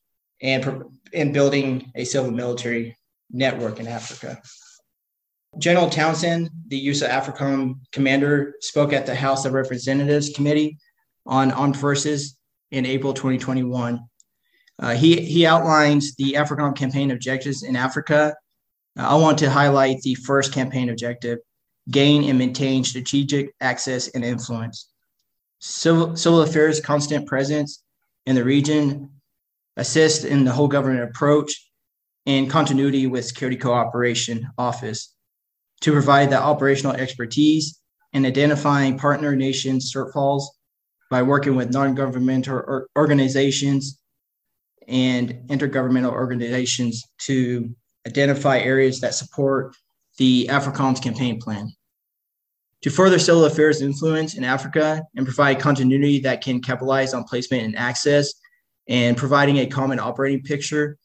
and, 0.43 0.85
and 1.15 1.33
building 1.33 1.91
a 1.95 2.05
civil 2.05 2.31
military 2.31 2.97
network 3.31 3.79
in 3.79 3.87
Africa. 3.87 4.43
General 5.59 5.91
Townsend, 5.91 6.51
the 6.69 6.79
USA 6.79 7.09
AFRICOM 7.09 7.81
commander, 7.93 8.55
spoke 8.61 8.93
at 8.93 9.05
the 9.05 9.15
House 9.15 9.45
of 9.45 9.53
Representatives 9.53 10.31
Committee 10.31 10.79
on 11.27 11.53
Armed 11.53 11.77
Forces 11.77 12.37
in 12.71 12.87
April 12.87 13.12
2021. 13.12 14.01
Uh, 14.79 14.95
he, 14.95 15.21
he 15.21 15.45
outlines 15.45 16.15
the 16.17 16.35
AFRICOM 16.35 16.75
campaign 16.75 17.11
objectives 17.11 17.62
in 17.62 17.77
Africa. 17.77 18.35
Uh, 18.99 19.09
I 19.09 19.15
want 19.17 19.38
to 19.38 19.51
highlight 19.51 20.01
the 20.01 20.15
first 20.15 20.53
campaign 20.53 20.88
objective 20.88 21.38
gain 21.91 22.25
and 22.25 22.38
maintain 22.38 22.83
strategic 22.85 23.55
access 23.61 24.09
and 24.09 24.25
influence. 24.25 24.88
Civil, 25.61 26.17
civil 26.17 26.43
affairs 26.43 26.81
constant 26.81 27.27
presence 27.27 27.83
in 28.25 28.37
the 28.37 28.45
region, 28.45 29.11
assist 29.77 30.25
in 30.25 30.45
the 30.45 30.53
whole 30.53 30.69
government 30.69 31.03
approach, 31.11 31.69
and 32.25 32.49
continuity 32.49 33.07
with 33.07 33.27
Security 33.27 33.57
Cooperation 33.57 34.49
Office 34.57 35.15
to 35.83 35.92
provide 35.92 36.31
the 36.31 36.40
operational 36.40 36.95
expertise 36.95 37.79
in 38.12 38.25
identifying 38.25 38.99
partner 38.99 39.37
nations 39.37 39.92
shortfalls 39.92 40.45
by 41.11 41.23
working 41.23 41.57
with 41.57 41.73
non-governmental 41.73 42.87
organizations 42.97 44.01
and 44.88 45.31
intergovernmental 45.49 46.12
organizations 46.12 47.05
to 47.18 47.75
identify 48.07 48.59
areas 48.59 49.01
that 49.01 49.14
support 49.14 49.77
the 50.18 50.49
AFRICOM's 50.51 51.01
campaign 51.01 51.40
plan. 51.40 51.71
To 52.83 52.90
further 52.90 53.18
civil 53.18 53.45
affairs 53.45 53.81
influence 53.81 54.35
in 54.35 54.45
Africa 54.45 55.03
and 55.16 55.25
provide 55.25 55.61
continuity 55.61 56.18
that 56.21 56.42
can 56.42 56.61
capitalize 56.61 57.14
on 57.14 57.25
placement 57.25 57.62
and 57.64 57.77
access 57.77 58.33
and 58.88 59.16
providing 59.16 59.59
a 59.59 59.66
common 59.66 60.01
operating 60.01 60.42
picture, 60.42 60.99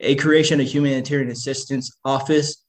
a 0.00 0.14
creation 0.16 0.60
of 0.60 0.66
humanitarian 0.66 1.30
assistance 1.30 1.90
office 2.04 2.63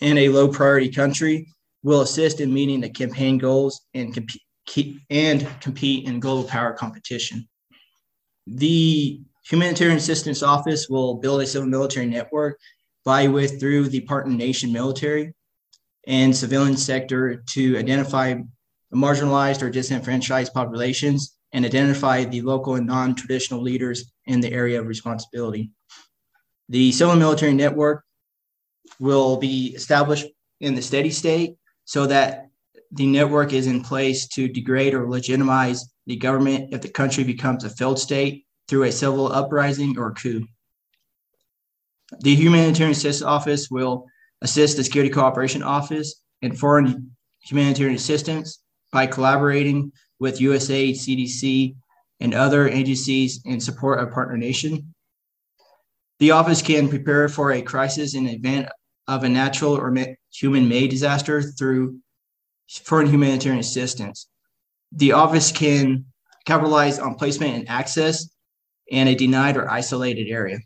in 0.00 0.18
a 0.18 0.28
low 0.28 0.48
priority 0.48 0.90
country 0.90 1.48
will 1.82 2.00
assist 2.00 2.40
in 2.40 2.52
meeting 2.52 2.80
the 2.80 2.88
campaign 2.88 3.38
goals 3.38 3.82
and 3.94 4.12
compete 4.14 5.00
and 5.10 5.46
compete 5.60 6.08
in 6.08 6.20
global 6.20 6.44
power 6.44 6.72
competition. 6.72 7.46
The 8.46 9.20
Humanitarian 9.48 9.98
Assistance 9.98 10.42
Office 10.42 10.88
will 10.88 11.16
build 11.16 11.42
a 11.42 11.46
civil 11.46 11.68
military 11.68 12.06
network 12.06 12.58
by 13.04 13.28
with 13.28 13.60
through 13.60 13.88
the 13.88 14.00
partner 14.00 14.34
nation 14.34 14.72
military 14.72 15.34
and 16.06 16.34
civilian 16.34 16.76
sector 16.76 17.42
to 17.50 17.76
identify 17.76 18.34
marginalized 18.94 19.62
or 19.62 19.70
disenfranchised 19.70 20.54
populations 20.54 21.36
and 21.52 21.64
identify 21.64 22.24
the 22.24 22.40
local 22.40 22.76
and 22.76 22.86
non-traditional 22.86 23.60
leaders 23.60 24.12
in 24.26 24.40
the 24.40 24.52
area 24.52 24.80
of 24.80 24.86
responsibility. 24.86 25.70
The 26.68 26.92
civil 26.92 27.16
military 27.16 27.52
network 27.52 28.04
will 29.00 29.36
be 29.36 29.74
established 29.74 30.26
in 30.60 30.74
the 30.74 30.82
steady 30.82 31.10
state 31.10 31.56
so 31.84 32.06
that 32.06 32.48
the 32.92 33.06
network 33.06 33.52
is 33.52 33.66
in 33.66 33.82
place 33.82 34.28
to 34.28 34.48
degrade 34.48 34.94
or 34.94 35.08
legitimize 35.08 35.92
the 36.06 36.16
government 36.16 36.72
if 36.72 36.80
the 36.80 36.88
country 36.88 37.24
becomes 37.24 37.64
a 37.64 37.70
failed 37.70 37.98
state 37.98 38.46
through 38.68 38.84
a 38.84 38.92
civil 38.92 39.32
uprising 39.32 39.98
or 39.98 40.12
coup. 40.12 40.46
The 42.20 42.34
Humanitarian 42.34 42.92
Assistance 42.92 43.22
Office 43.22 43.70
will 43.70 44.06
assist 44.42 44.76
the 44.76 44.84
Security 44.84 45.12
Cooperation 45.12 45.62
Office 45.62 46.22
in 46.42 46.54
foreign 46.54 47.16
humanitarian 47.42 47.96
assistance 47.96 48.62
by 48.92 49.06
collaborating 49.06 49.90
with 50.20 50.38
USAID, 50.38 50.92
CDC, 50.92 51.74
and 52.20 52.34
other 52.34 52.68
agencies 52.68 53.42
in 53.44 53.60
support 53.60 53.98
of 53.98 54.12
partner 54.12 54.36
nation. 54.36 54.93
The 56.20 56.30
office 56.30 56.62
can 56.62 56.88
prepare 56.88 57.28
for 57.28 57.52
a 57.52 57.62
crisis 57.62 58.14
in 58.14 58.28
event 58.28 58.68
of 59.08 59.24
a 59.24 59.28
natural 59.28 59.72
or 59.72 59.94
human 60.32 60.68
made 60.68 60.90
disaster 60.90 61.42
through 61.42 61.98
foreign 62.84 63.08
humanitarian 63.08 63.60
assistance. 63.60 64.28
The 64.92 65.12
office 65.12 65.50
can 65.50 66.06
capitalize 66.46 66.98
on 66.98 67.16
placement 67.16 67.54
and 67.56 67.68
access 67.68 68.28
in 68.88 69.08
a 69.08 69.14
denied 69.14 69.56
or 69.56 69.70
isolated 69.70 70.28
area. 70.30 70.58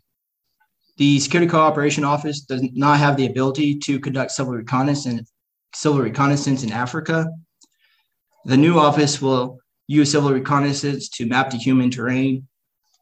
The 0.97 1.19
Security 1.19 1.49
Cooperation 1.49 2.03
Office 2.03 2.41
does 2.41 2.61
not 2.73 2.99
have 2.99 3.15
the 3.15 3.25
ability 3.25 3.79
to 3.79 3.99
conduct 3.99 4.31
civil 4.31 4.53
reconnaissance, 4.53 5.31
civil 5.73 6.01
reconnaissance 6.01 6.63
in 6.63 6.71
Africa. 6.71 7.25
The 8.45 8.57
new 8.57 8.77
office 8.77 9.21
will 9.21 9.59
use 9.87 10.11
civil 10.11 10.31
reconnaissance 10.31 11.09
to 11.09 11.25
map 11.25 11.49
the 11.49 11.57
human 11.57 11.89
terrain 11.89 12.47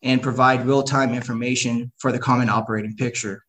and 0.04 0.22
provide 0.22 0.66
real 0.66 0.84
time 0.84 1.14
information 1.14 1.92
for 1.98 2.12
the 2.12 2.20
common 2.20 2.50
operating 2.50 2.96
picture. 2.96 3.44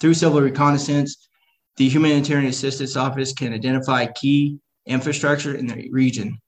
Through 0.00 0.14
civil 0.14 0.40
reconnaissance, 0.40 1.28
the 1.76 1.88
Humanitarian 1.88 2.48
Assistance 2.48 2.96
Office 2.96 3.32
can 3.32 3.52
identify 3.52 4.06
key 4.06 4.58
infrastructure 4.86 5.54
in 5.54 5.66
the 5.66 5.88
region. 5.90 6.38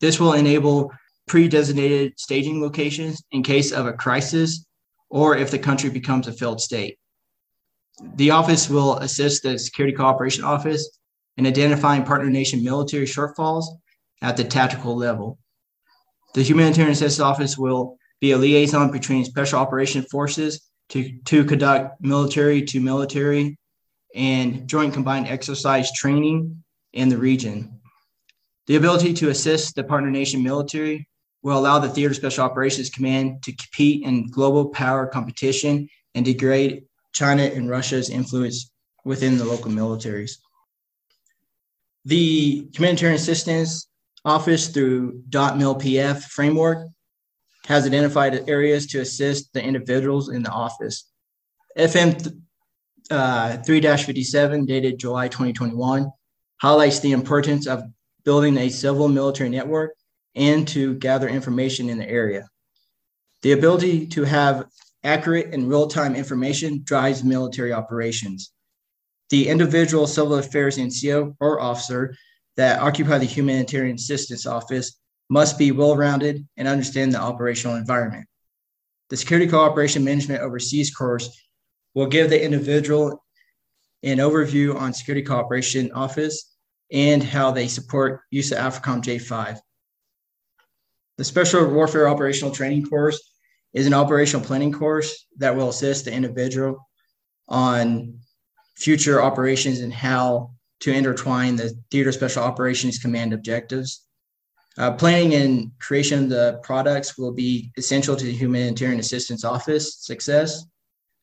This 0.00 0.20
will 0.20 0.34
enable 0.34 0.92
pre 1.26 1.48
designated 1.48 2.18
staging 2.18 2.60
locations 2.60 3.22
in 3.32 3.42
case 3.42 3.72
of 3.72 3.86
a 3.86 3.92
crisis 3.92 4.66
or 5.08 5.36
if 5.36 5.50
the 5.50 5.58
country 5.58 5.90
becomes 5.90 6.28
a 6.28 6.32
failed 6.32 6.60
state. 6.60 6.98
The 8.16 8.30
office 8.30 8.68
will 8.68 8.96
assist 8.98 9.42
the 9.42 9.58
Security 9.58 9.96
Cooperation 9.96 10.44
Office 10.44 10.98
in 11.36 11.46
identifying 11.46 12.04
partner 12.04 12.28
nation 12.28 12.62
military 12.62 13.06
shortfalls 13.06 13.64
at 14.22 14.36
the 14.36 14.44
tactical 14.44 14.96
level. 14.96 15.38
The 16.36 16.42
Humanitarian 16.42 16.92
Assistance 16.92 17.18
Office 17.18 17.56
will 17.56 17.96
be 18.20 18.32
a 18.32 18.36
liaison 18.36 18.90
between 18.90 19.24
special 19.24 19.58
operation 19.58 20.02
forces 20.02 20.68
to, 20.90 21.18
to 21.24 21.46
conduct 21.46 21.98
military 22.02 22.60
to 22.60 22.78
military 22.78 23.56
and 24.14 24.68
joint 24.68 24.92
combined 24.92 25.28
exercise 25.28 25.90
training 25.92 26.62
in 26.92 27.08
the 27.08 27.16
region. 27.16 27.80
The 28.66 28.76
ability 28.76 29.14
to 29.14 29.30
assist 29.30 29.76
the 29.76 29.84
partner 29.84 30.10
nation 30.10 30.42
military 30.42 31.08
will 31.40 31.56
allow 31.56 31.78
the 31.78 31.88
Theater 31.88 32.12
Special 32.12 32.44
Operations 32.44 32.90
Command 32.90 33.42
to 33.44 33.52
compete 33.52 34.04
in 34.04 34.30
global 34.30 34.68
power 34.68 35.06
competition 35.06 35.88
and 36.14 36.22
degrade 36.22 36.84
China 37.14 37.44
and 37.44 37.70
Russia's 37.70 38.10
influence 38.10 38.70
within 39.06 39.38
the 39.38 39.44
local 39.46 39.70
militaries. 39.70 40.32
The 42.04 42.68
Humanitarian 42.74 43.16
Assistance 43.16 43.88
Office, 44.26 44.68
through 44.68 45.22
DOT-MIL-PF 45.30 46.24
framework, 46.24 46.88
has 47.66 47.86
identified 47.86 48.48
areas 48.48 48.86
to 48.88 49.00
assist 49.00 49.52
the 49.52 49.62
individuals 49.62 50.28
in 50.28 50.42
the 50.42 50.50
office. 50.50 51.10
FM 51.78 52.42
uh, 53.10 53.58
3-57, 53.58 54.66
dated 54.66 54.98
July 54.98 55.28
2021, 55.28 56.10
highlights 56.60 57.00
the 57.00 57.12
importance 57.12 57.66
of 57.66 57.84
building 58.24 58.58
a 58.58 58.68
civil 58.68 59.08
military 59.08 59.48
network 59.48 59.92
and 60.34 60.66
to 60.68 60.94
gather 60.94 61.28
information 61.28 61.88
in 61.88 61.98
the 61.98 62.08
area. 62.08 62.48
The 63.42 63.52
ability 63.52 64.06
to 64.08 64.24
have 64.24 64.66
accurate 65.04 65.54
and 65.54 65.68
real-time 65.68 66.16
information 66.16 66.82
drives 66.82 67.22
military 67.22 67.72
operations. 67.72 68.52
The 69.30 69.48
individual 69.48 70.06
civil 70.06 70.34
affairs 70.34 70.78
NCO 70.78 71.36
or 71.40 71.60
officer 71.60 72.16
that 72.56 72.80
occupy 72.80 73.18
the 73.18 73.24
humanitarian 73.26 73.96
assistance 73.96 74.46
office 74.46 74.98
must 75.28 75.58
be 75.58 75.72
well-rounded 75.72 76.46
and 76.56 76.68
understand 76.68 77.12
the 77.12 77.20
operational 77.20 77.76
environment. 77.76 78.26
The 79.10 79.16
Security 79.16 79.46
Cooperation 79.48 80.04
Management 80.04 80.40
Overseas 80.40 80.94
course 80.94 81.30
will 81.94 82.06
give 82.06 82.30
the 82.30 82.42
individual 82.42 83.24
an 84.02 84.18
overview 84.18 84.76
on 84.76 84.92
Security 84.92 85.24
Cooperation 85.24 85.90
Office 85.92 86.54
and 86.92 87.22
how 87.22 87.50
they 87.50 87.68
support 87.68 88.20
use 88.30 88.52
of 88.52 88.58
AFRICOM 88.58 89.02
J5. 89.02 89.58
The 91.18 91.24
Special 91.24 91.66
Warfare 91.68 92.08
Operational 92.08 92.54
Training 92.54 92.86
course 92.86 93.20
is 93.72 93.86
an 93.86 93.94
operational 93.94 94.44
planning 94.44 94.72
course 94.72 95.26
that 95.38 95.54
will 95.54 95.70
assist 95.70 96.04
the 96.04 96.12
individual 96.12 96.78
on 97.48 98.18
future 98.76 99.22
operations 99.22 99.80
and 99.80 99.92
how 99.92 100.50
to 100.80 100.92
intertwine 100.92 101.56
the 101.56 101.74
Theater 101.90 102.12
Special 102.12 102.42
Operations 102.42 102.98
Command 102.98 103.32
objectives. 103.32 104.02
Uh, 104.78 104.92
planning 104.92 105.34
and 105.34 105.70
creation 105.78 106.24
of 106.24 106.28
the 106.28 106.60
products 106.62 107.16
will 107.16 107.32
be 107.32 107.72
essential 107.78 108.14
to 108.14 108.24
the 108.24 108.32
Humanitarian 108.32 109.00
Assistance 109.00 109.42
Office 109.44 110.04
success. 110.04 110.66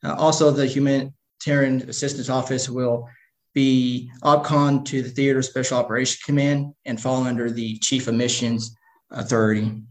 Uh, 0.04 0.16
also, 0.16 0.50
the 0.50 0.66
Humanitarian 0.66 1.88
Assistance 1.88 2.30
Office 2.30 2.68
will 2.68 3.08
be 3.54 4.12
OPCON 4.24 4.84
to 4.86 5.04
the 5.04 5.10
Theater 5.10 5.44
Special 5.44 5.78
Operations 5.78 6.24
Command 6.24 6.74
and 6.86 7.00
fall 7.00 7.24
under 7.24 7.52
the 7.52 7.78
Chief 7.78 8.08
of 8.08 8.16
Missions 8.16 8.76
Authority. 9.12 9.84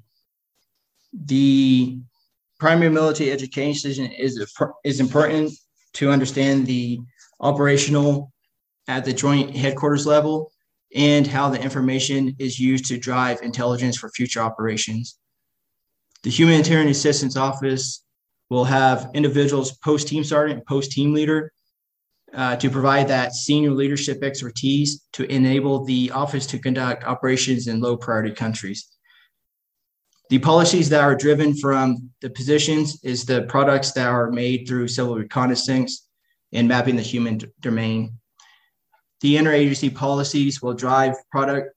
The 1.12 2.00
primary 2.58 2.90
military 2.90 3.30
education 3.30 4.06
is, 4.10 4.44
is 4.84 5.00
important 5.00 5.52
to 5.94 6.10
understand 6.10 6.66
the 6.66 7.00
operational 7.40 8.31
at 8.88 9.04
the 9.04 9.12
joint 9.12 9.54
headquarters 9.56 10.06
level 10.06 10.50
and 10.94 11.26
how 11.26 11.48
the 11.48 11.60
information 11.60 12.34
is 12.38 12.58
used 12.58 12.86
to 12.86 12.98
drive 12.98 13.40
intelligence 13.42 13.96
for 13.96 14.10
future 14.10 14.40
operations. 14.40 15.18
The 16.22 16.30
Humanitarian 16.30 16.88
Assistance 16.88 17.36
Office 17.36 18.04
will 18.50 18.64
have 18.64 19.10
individuals 19.14 19.72
post 19.78 20.08
team 20.08 20.22
sergeant 20.22 20.66
post 20.66 20.92
team 20.92 21.14
leader 21.14 21.52
uh, 22.34 22.56
to 22.56 22.70
provide 22.70 23.08
that 23.08 23.34
senior 23.34 23.70
leadership 23.70 24.22
expertise 24.22 25.06
to 25.12 25.30
enable 25.30 25.84
the 25.84 26.10
office 26.12 26.46
to 26.46 26.58
conduct 26.58 27.04
operations 27.04 27.66
in 27.66 27.80
low 27.80 27.96
priority 27.96 28.34
countries. 28.34 28.88
The 30.30 30.38
policies 30.38 30.88
that 30.88 31.02
are 31.02 31.14
driven 31.14 31.54
from 31.54 32.10
the 32.22 32.30
positions 32.30 33.02
is 33.04 33.26
the 33.26 33.42
products 33.42 33.92
that 33.92 34.06
are 34.06 34.30
made 34.30 34.66
through 34.66 34.88
civil 34.88 35.16
reconnaissance 35.16 36.08
and 36.52 36.66
mapping 36.66 36.96
the 36.96 37.02
human 37.02 37.40
domain. 37.60 38.18
The 39.22 39.36
interagency 39.36 39.94
policies 39.94 40.60
will 40.60 40.74
drive 40.74 41.14
product 41.30 41.74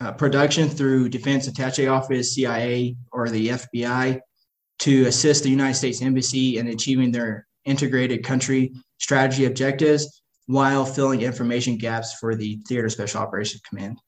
uh, 0.00 0.12
production 0.12 0.68
through 0.68 1.10
Defense 1.10 1.46
Attache 1.46 1.86
Office, 1.86 2.34
CIA, 2.34 2.96
or 3.12 3.28
the 3.28 3.48
FBI 3.48 4.20
to 4.78 5.06
assist 5.06 5.42
the 5.42 5.50
United 5.50 5.74
States 5.74 6.00
Embassy 6.00 6.56
in 6.56 6.68
achieving 6.68 7.12
their 7.12 7.46
integrated 7.66 8.24
country 8.24 8.72
strategy 8.98 9.44
objectives 9.44 10.22
while 10.46 10.86
filling 10.86 11.20
information 11.20 11.76
gaps 11.76 12.14
for 12.14 12.34
the 12.34 12.58
Theater 12.66 12.88
Special 12.88 13.20
Operations 13.20 13.60
Command. 13.68 14.00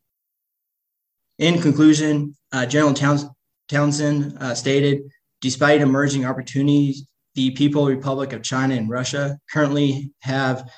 In 1.38 1.60
conclusion, 1.60 2.34
uh, 2.52 2.64
General 2.64 2.94
Towns- 2.94 3.26
Townsend 3.68 4.38
uh, 4.40 4.54
stated, 4.54 5.02
despite 5.40 5.80
emerging 5.80 6.24
opportunities, 6.24 7.06
the 7.34 7.50
People 7.50 7.86
Republic 7.86 8.32
of 8.32 8.42
China 8.42 8.74
and 8.74 8.88
Russia 8.88 9.38
currently 9.50 10.12
have 10.20 10.70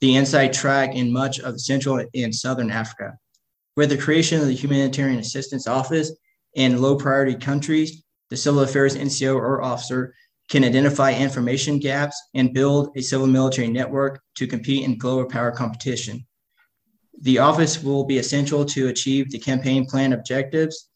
the 0.00 0.16
inside 0.16 0.52
track 0.52 0.94
in 0.94 1.12
much 1.12 1.40
of 1.40 1.60
Central 1.60 2.04
and 2.14 2.34
Southern 2.34 2.70
Africa. 2.70 3.16
With 3.76 3.90
the 3.90 3.98
creation 3.98 4.40
of 4.40 4.46
the 4.46 4.54
Humanitarian 4.54 5.18
Assistance 5.18 5.66
Office 5.66 6.12
in 6.54 6.80
low 6.80 6.96
priority 6.96 7.34
countries, 7.34 8.02
the 8.30 8.36
Civil 8.36 8.60
Affairs 8.60 8.96
NCO 8.96 9.34
or 9.34 9.62
officer 9.62 10.14
can 10.48 10.64
identify 10.64 11.12
information 11.12 11.78
gaps 11.78 12.20
and 12.34 12.52
build 12.52 12.96
a 12.96 13.02
civil 13.02 13.26
military 13.26 13.68
network 13.68 14.20
to 14.36 14.46
compete 14.46 14.84
in 14.84 14.98
global 14.98 15.24
power 15.24 15.52
competition. 15.52 16.26
The 17.22 17.38
office 17.38 17.82
will 17.82 18.04
be 18.04 18.18
essential 18.18 18.64
to 18.64 18.88
achieve 18.88 19.30
the 19.30 19.38
campaign 19.38 19.86
plan 19.86 20.12
objectives 20.12 20.88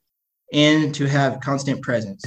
and 0.52 0.94
to 0.94 1.06
have 1.06 1.40
constant 1.40 1.82
presence. 1.82 2.24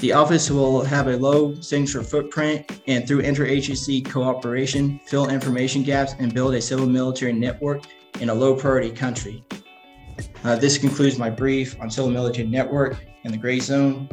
The 0.00 0.12
office 0.12 0.48
will 0.48 0.84
have 0.84 1.08
a 1.08 1.16
low 1.16 1.56
signature 1.60 2.04
footprint 2.04 2.82
and 2.86 3.06
through 3.06 3.22
interagency 3.22 4.08
cooperation, 4.08 5.00
fill 5.06 5.28
information 5.28 5.82
gaps 5.82 6.14
and 6.20 6.32
build 6.32 6.54
a 6.54 6.62
civil 6.62 6.86
military 6.86 7.32
network 7.32 7.82
in 8.20 8.28
a 8.28 8.34
low 8.34 8.54
priority 8.54 8.90
country. 8.90 9.42
Uh, 10.44 10.54
this 10.54 10.78
concludes 10.78 11.18
my 11.18 11.28
brief 11.28 11.76
on 11.80 11.90
civil 11.90 12.12
military 12.12 12.46
network 12.46 13.04
in 13.24 13.32
the 13.32 13.36
gray 13.36 13.58
zone. 13.58 14.08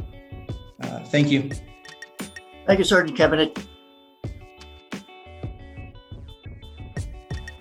Uh, 0.82 1.04
thank 1.06 1.30
you. 1.30 1.52
Thank 2.66 2.80
you, 2.80 2.86
Sergeant 2.86 3.16
Kevin. 3.16 3.52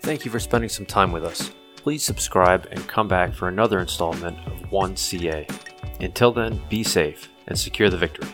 Thank 0.00 0.24
you 0.24 0.30
for 0.30 0.40
spending 0.40 0.70
some 0.70 0.86
time 0.86 1.12
with 1.12 1.26
us. 1.26 1.52
Please 1.76 2.02
subscribe 2.02 2.68
and 2.70 2.88
come 2.88 3.06
back 3.06 3.34
for 3.34 3.48
another 3.48 3.80
installment 3.80 4.38
of 4.46 4.70
1CA. 4.70 5.46
Until 6.00 6.32
then, 6.32 6.62
be 6.70 6.82
safe 6.82 7.28
and 7.46 7.58
secure 7.58 7.90
the 7.90 7.96
victory. 7.96 8.28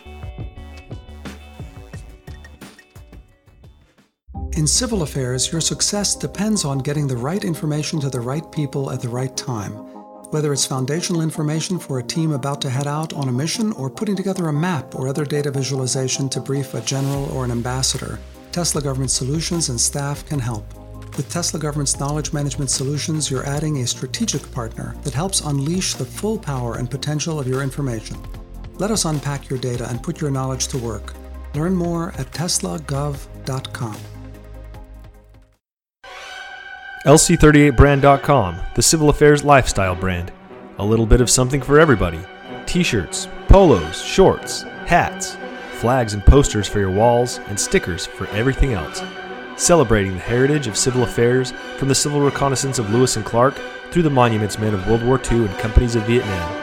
In 4.57 4.67
civil 4.67 5.01
affairs, 5.01 5.51
your 5.51 5.61
success 5.61 6.15
depends 6.15 6.65
on 6.65 6.79
getting 6.79 7.07
the 7.07 7.15
right 7.15 7.43
information 7.43 7.99
to 8.01 8.09
the 8.09 8.19
right 8.19 8.51
people 8.51 8.91
at 8.91 9.01
the 9.01 9.09
right 9.09 9.35
time. 9.35 9.71
Whether 10.31 10.53
it's 10.53 10.65
foundational 10.65 11.21
information 11.21 11.79
for 11.79 11.99
a 11.99 12.03
team 12.03 12.31
about 12.31 12.61
to 12.61 12.69
head 12.69 12.85
out 12.85 13.13
on 13.13 13.27
a 13.27 13.31
mission 13.31 13.71
or 13.73 13.89
putting 13.89 14.15
together 14.15 14.49
a 14.49 14.53
map 14.53 14.93
or 14.95 15.07
other 15.07 15.25
data 15.25 15.51
visualization 15.51 16.29
to 16.29 16.39
brief 16.39 16.73
a 16.73 16.81
general 16.81 17.25
or 17.31 17.43
an 17.43 17.51
ambassador, 17.51 18.19
Tesla 18.51 18.81
Government 18.81 19.11
Solutions 19.11 19.69
and 19.69 19.79
staff 19.79 20.25
can 20.27 20.39
help. 20.39 20.65
With 21.17 21.29
Tesla 21.29 21.59
Government's 21.59 21.99
knowledge 21.99 22.31
management 22.31 22.69
solutions, 22.69 23.31
you're 23.31 23.45
adding 23.45 23.77
a 23.77 23.87
strategic 23.87 24.49
partner 24.51 24.95
that 25.03 25.13
helps 25.13 25.41
unleash 25.41 25.95
the 25.95 26.05
full 26.05 26.37
power 26.37 26.75
and 26.75 26.91
potential 26.91 27.39
of 27.39 27.47
your 27.47 27.61
information. 27.63 28.17
Let 28.81 28.89
us 28.89 29.05
unpack 29.05 29.47
your 29.47 29.59
data 29.59 29.87
and 29.89 30.01
put 30.01 30.19
your 30.19 30.31
knowledge 30.31 30.67
to 30.69 30.77
work. 30.79 31.13
Learn 31.53 31.75
more 31.75 32.13
at 32.17 32.31
teslagov.com. 32.31 33.97
LC38brand.com, 37.05 38.59
the 38.73 38.81
civil 38.81 39.09
affairs 39.09 39.43
lifestyle 39.43 39.93
brand. 39.93 40.33
A 40.79 40.83
little 40.83 41.05
bit 41.05 41.21
of 41.21 41.29
something 41.29 41.61
for 41.61 41.79
everybody 41.79 42.21
t 42.65 42.81
shirts, 42.81 43.27
polos, 43.47 44.01
shorts, 44.01 44.63
hats, 44.87 45.37
flags 45.73 46.15
and 46.15 46.25
posters 46.25 46.67
for 46.67 46.79
your 46.79 46.89
walls, 46.89 47.37
and 47.49 47.59
stickers 47.59 48.07
for 48.07 48.25
everything 48.29 48.73
else. 48.73 49.03
Celebrating 49.57 50.13
the 50.13 50.19
heritage 50.19 50.65
of 50.65 50.75
civil 50.75 51.03
affairs 51.03 51.53
from 51.77 51.87
the 51.87 51.93
civil 51.93 52.19
reconnaissance 52.19 52.79
of 52.79 52.89
Lewis 52.89 53.15
and 53.15 53.25
Clark 53.25 53.53
through 53.91 54.01
the 54.01 54.09
monuments 54.09 54.57
men 54.57 54.73
of 54.73 54.87
World 54.87 55.03
War 55.03 55.21
II 55.31 55.45
and 55.45 55.59
companies 55.59 55.95
of 55.95 56.01
Vietnam. 56.07 56.60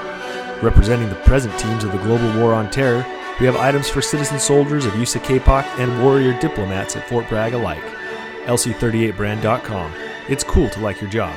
Representing 0.63 1.09
the 1.09 1.15
present 1.17 1.57
teams 1.59 1.85
of 1.85 1.93
the 1.93 1.99
global 1.99 2.41
war 2.41 2.53
on 2.53 2.69
terror, 2.69 3.07
we 3.39 3.47
have 3.47 3.55
items 3.55 3.89
for 3.89 4.03
citizen 4.03 4.41
soldiers 4.41 4.85
of 4.87 4.97
USA 4.97 5.21
CAPOC 5.21 5.65
and 5.79 6.03
warrior 6.03 6.39
diplomats 6.41 6.97
at 6.97 7.09
Fort 7.09 7.29
Bragg 7.29 7.53
alike. 7.55 7.85
LC38brand.com. 8.47 9.93
It's 10.29 10.43
cool 10.43 10.69
to 10.71 10.81
like 10.81 11.01
your 11.01 11.11
job. 11.11 11.37